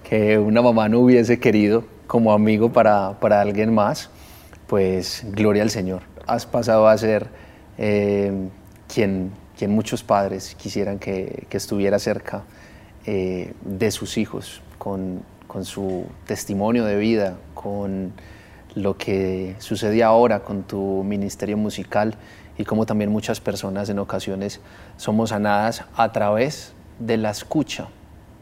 que 0.07 0.37
una 0.37 0.61
mamá 0.61 0.89
no 0.89 0.99
hubiese 0.99 1.39
querido 1.39 1.83
como 2.07 2.33
amigo 2.33 2.73
para, 2.73 3.19
para 3.19 3.39
alguien 3.39 3.73
más, 3.73 4.09
pues 4.67 5.25
gloria 5.31 5.63
al 5.63 5.69
Señor. 5.69 6.01
Has 6.27 6.45
pasado 6.45 6.87
a 6.87 6.97
ser 6.97 7.27
eh, 7.77 8.49
quien, 8.93 9.31
quien 9.61 9.75
muchos 9.75 10.01
padres 10.01 10.55
quisieran 10.55 10.97
que, 10.97 11.45
que 11.47 11.57
estuviera 11.57 11.99
cerca 11.99 12.41
eh, 13.05 13.53
de 13.63 13.91
sus 13.91 14.17
hijos, 14.17 14.59
con, 14.79 15.21
con 15.45 15.65
su 15.65 16.07
testimonio 16.25 16.83
de 16.83 16.95
vida, 16.95 17.37
con 17.53 18.11
lo 18.73 18.97
que 18.97 19.55
sucede 19.59 20.01
ahora 20.01 20.39
con 20.39 20.63
tu 20.63 21.03
ministerio 21.03 21.57
musical 21.57 22.15
y 22.57 22.65
como 22.65 22.87
también 22.87 23.11
muchas 23.11 23.39
personas 23.39 23.87
en 23.89 23.99
ocasiones 23.99 24.61
somos 24.97 25.29
sanadas 25.29 25.83
a 25.95 26.11
través 26.11 26.73
de 26.97 27.17
la 27.17 27.29
escucha 27.29 27.87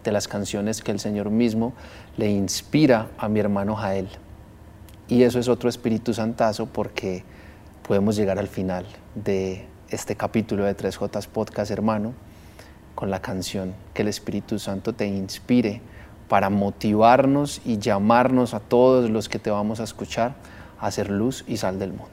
de 0.05 0.13
las 0.13 0.29
canciones 0.29 0.81
que 0.81 0.91
el 0.91 1.01
Señor 1.01 1.31
mismo 1.31 1.73
le 2.15 2.29
inspira 2.29 3.09
a 3.17 3.27
mi 3.27 3.41
hermano 3.41 3.75
Jael. 3.75 4.07
Y 5.09 5.23
eso 5.23 5.37
es 5.37 5.49
otro 5.49 5.67
Espíritu 5.67 6.13
Santazo 6.13 6.67
porque 6.67 7.25
podemos 7.85 8.15
llegar 8.15 8.39
al 8.39 8.47
final 8.47 8.85
de 9.15 9.67
este 9.91 10.15
capítulo 10.15 10.65
de 10.65 10.75
3J 10.75 11.27
Podcast, 11.27 11.71
hermano, 11.71 12.13
con 12.95 13.09
la 13.09 13.21
canción 13.21 13.73
que 13.93 14.03
el 14.03 14.07
Espíritu 14.07 14.59
Santo 14.59 14.93
te 14.93 15.07
inspire 15.07 15.81
para 16.27 16.49
motivarnos 16.49 17.61
y 17.65 17.79
llamarnos 17.79 18.53
a 18.53 18.59
todos 18.59 19.09
los 19.09 19.29
que 19.29 19.39
te 19.39 19.49
vamos 19.49 19.79
a 19.79 19.83
escuchar 19.83 20.35
a 20.79 20.87
hacer 20.87 21.09
luz 21.09 21.43
y 21.47 21.57
sal 21.57 21.79
del 21.79 21.89
mundo. 21.89 22.05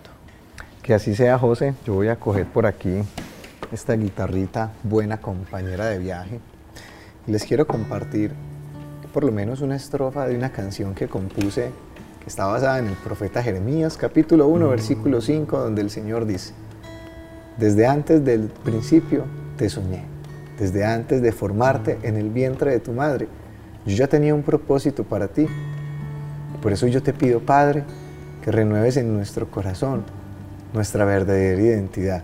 Que 0.83 0.95
así 0.95 1.15
sea, 1.15 1.39
José. 1.39 1.75
Yo 1.85 1.95
voy 1.95 2.09
a 2.09 2.17
coger 2.17 2.47
por 2.47 2.67
aquí 2.67 3.03
esta 3.73 3.95
guitarrita, 3.95 4.73
buena 4.83 5.19
compañera 5.19 5.87
de 5.87 5.99
viaje. 5.99 6.41
Les 7.27 7.45
quiero 7.45 7.67
compartir 7.67 8.33
por 9.13 9.25
lo 9.25 9.33
menos 9.33 9.61
una 9.61 9.77
estrofa 9.77 10.27
de 10.27 10.37
una 10.37 10.51
canción 10.51 10.95
que 10.95 11.09
compuse 11.09 11.73
que 12.23 12.29
está 12.29 12.47
basada 12.47 12.79
en 12.79 12.87
el 12.87 12.95
profeta 12.95 13.43
Jeremías, 13.43 13.97
capítulo 13.97 14.47
1, 14.47 14.69
versículo 14.69 15.21
5, 15.21 15.59
donde 15.59 15.83
el 15.83 15.91
Señor 15.91 16.27
dice, 16.27 16.55
desde 17.59 17.87
antes 17.87 18.25
del 18.25 18.49
principio 18.65 19.25
te 19.57 19.69
soñé, 19.69 20.05
desde 20.59 20.85
antes 20.85 21.23
de 21.23 21.33
formarte 21.33 21.99
en 22.03 22.17
el 22.17 22.31
vientre 22.31 22.71
de 22.71 22.81
tu 22.81 22.93
madre 22.93 23.29
yo 23.87 23.95
ya 23.95 24.09
tenía 24.09 24.35
un 24.35 24.43
propósito 24.43 25.05
para 25.05 25.29
ti. 25.29 25.47
Por 26.61 26.73
eso 26.73 26.89
yo 26.89 27.03
te 27.03 27.13
pido, 27.13 27.41
Padre, 27.41 27.85
que 28.43 28.51
renueves 28.51 28.97
en 28.97 29.15
nuestro 29.15 29.49
corazón 29.49 30.03
nuestra 30.73 31.05
verdadera 31.05 31.63
identidad, 31.63 32.23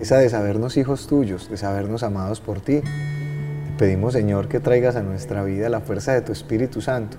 esa 0.00 0.18
de 0.18 0.28
sabernos 0.28 0.76
hijos 0.76 1.06
tuyos, 1.06 1.48
de 1.48 1.56
sabernos 1.56 2.02
amados 2.02 2.40
por 2.40 2.60
ti. 2.60 2.80
Te 2.80 3.72
pedimos, 3.78 4.14
Señor, 4.14 4.48
que 4.48 4.58
traigas 4.58 4.96
a 4.96 5.02
nuestra 5.02 5.44
vida 5.44 5.68
la 5.68 5.80
fuerza 5.80 6.12
de 6.12 6.22
tu 6.22 6.32
Espíritu 6.32 6.80
Santo 6.80 7.16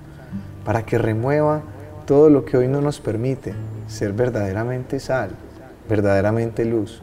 para 0.65 0.85
que 0.85 0.97
remueva 0.97 1.61
todo 2.05 2.29
lo 2.29 2.43
que 2.43 2.57
hoy 2.57 2.67
no 2.67 2.81
nos 2.81 2.99
permite 2.99 3.53
ser 3.87 4.11
verdaderamente 4.11 4.99
sal, 4.99 5.29
verdaderamente 5.89 6.65
luz. 6.65 7.01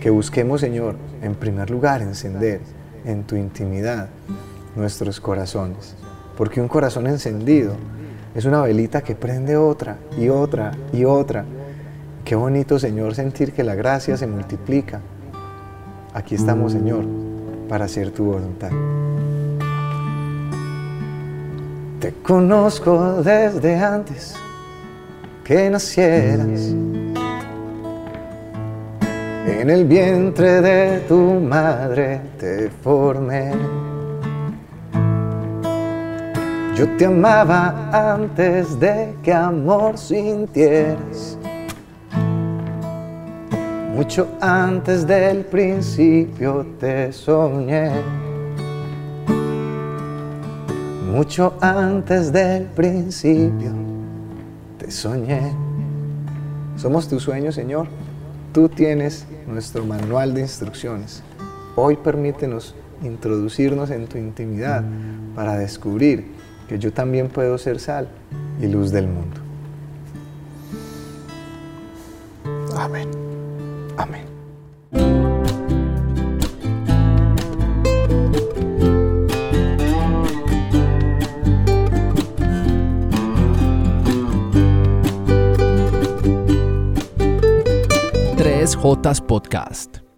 Que 0.00 0.10
busquemos, 0.10 0.60
Señor, 0.60 0.96
en 1.22 1.34
primer 1.34 1.70
lugar, 1.70 2.02
encender 2.02 2.60
en 3.04 3.24
tu 3.24 3.36
intimidad 3.36 4.08
nuestros 4.74 5.20
corazones 5.20 5.96
porque 6.40 6.58
un 6.58 6.68
corazón 6.68 7.06
encendido 7.06 7.74
es 8.34 8.46
una 8.46 8.62
velita 8.62 9.02
que 9.02 9.14
prende 9.14 9.58
otra 9.58 9.98
y 10.18 10.30
otra 10.30 10.72
y 10.90 11.04
otra. 11.04 11.44
Qué 12.24 12.34
bonito, 12.34 12.78
Señor, 12.78 13.14
sentir 13.14 13.52
que 13.52 13.62
la 13.62 13.74
gracia 13.74 14.16
se 14.16 14.26
multiplica. 14.26 15.02
Aquí 16.14 16.36
estamos, 16.36 16.72
Señor, 16.72 17.04
para 17.68 17.84
hacer 17.84 18.10
tu 18.12 18.24
voluntad. 18.24 18.70
Te 22.00 22.14
conozco 22.22 23.22
desde 23.22 23.76
antes 23.76 24.34
que 25.44 25.68
nacieras. 25.68 26.74
En 29.58 29.68
el 29.68 29.84
vientre 29.84 30.60
de 30.60 31.00
tu 31.08 31.40
madre 31.40 32.20
te 32.38 32.70
formé 32.82 33.52
yo 36.80 36.88
te 36.96 37.04
amaba 37.04 37.90
antes 38.14 38.80
de 38.80 39.14
que 39.22 39.34
amor 39.34 39.98
sintieras. 39.98 41.36
Mucho 43.94 44.26
antes 44.40 45.06
del 45.06 45.44
principio 45.44 46.64
te 46.80 47.12
soñé. 47.12 47.90
Mucho 51.12 51.52
antes 51.60 52.32
del 52.32 52.64
principio 52.64 53.72
te 54.78 54.90
soñé. 54.90 55.52
Somos 56.76 57.06
tu 57.06 57.20
sueño, 57.20 57.52
Señor. 57.52 57.88
Tú 58.52 58.68
tienes 58.68 59.26
nuestro 59.46 59.84
manual 59.84 60.34
de 60.34 60.40
instrucciones. 60.40 61.22
Hoy 61.76 61.96
permítenos 61.96 62.74
introducirnos 63.02 63.90
en 63.90 64.06
tu 64.08 64.18
intimidad 64.18 64.82
para 65.36 65.56
descubrir 65.56 66.32
que 66.68 66.78
yo 66.78 66.92
también 66.92 67.28
puedo 67.28 67.58
ser 67.58 67.78
sal 67.78 68.08
y 68.60 68.66
luz 68.66 68.90
del 68.90 69.06
mundo. 69.06 69.40
Amén. 72.76 73.19
Tres 88.96 89.20
J 89.20 89.26
Podcast. 89.26 90.09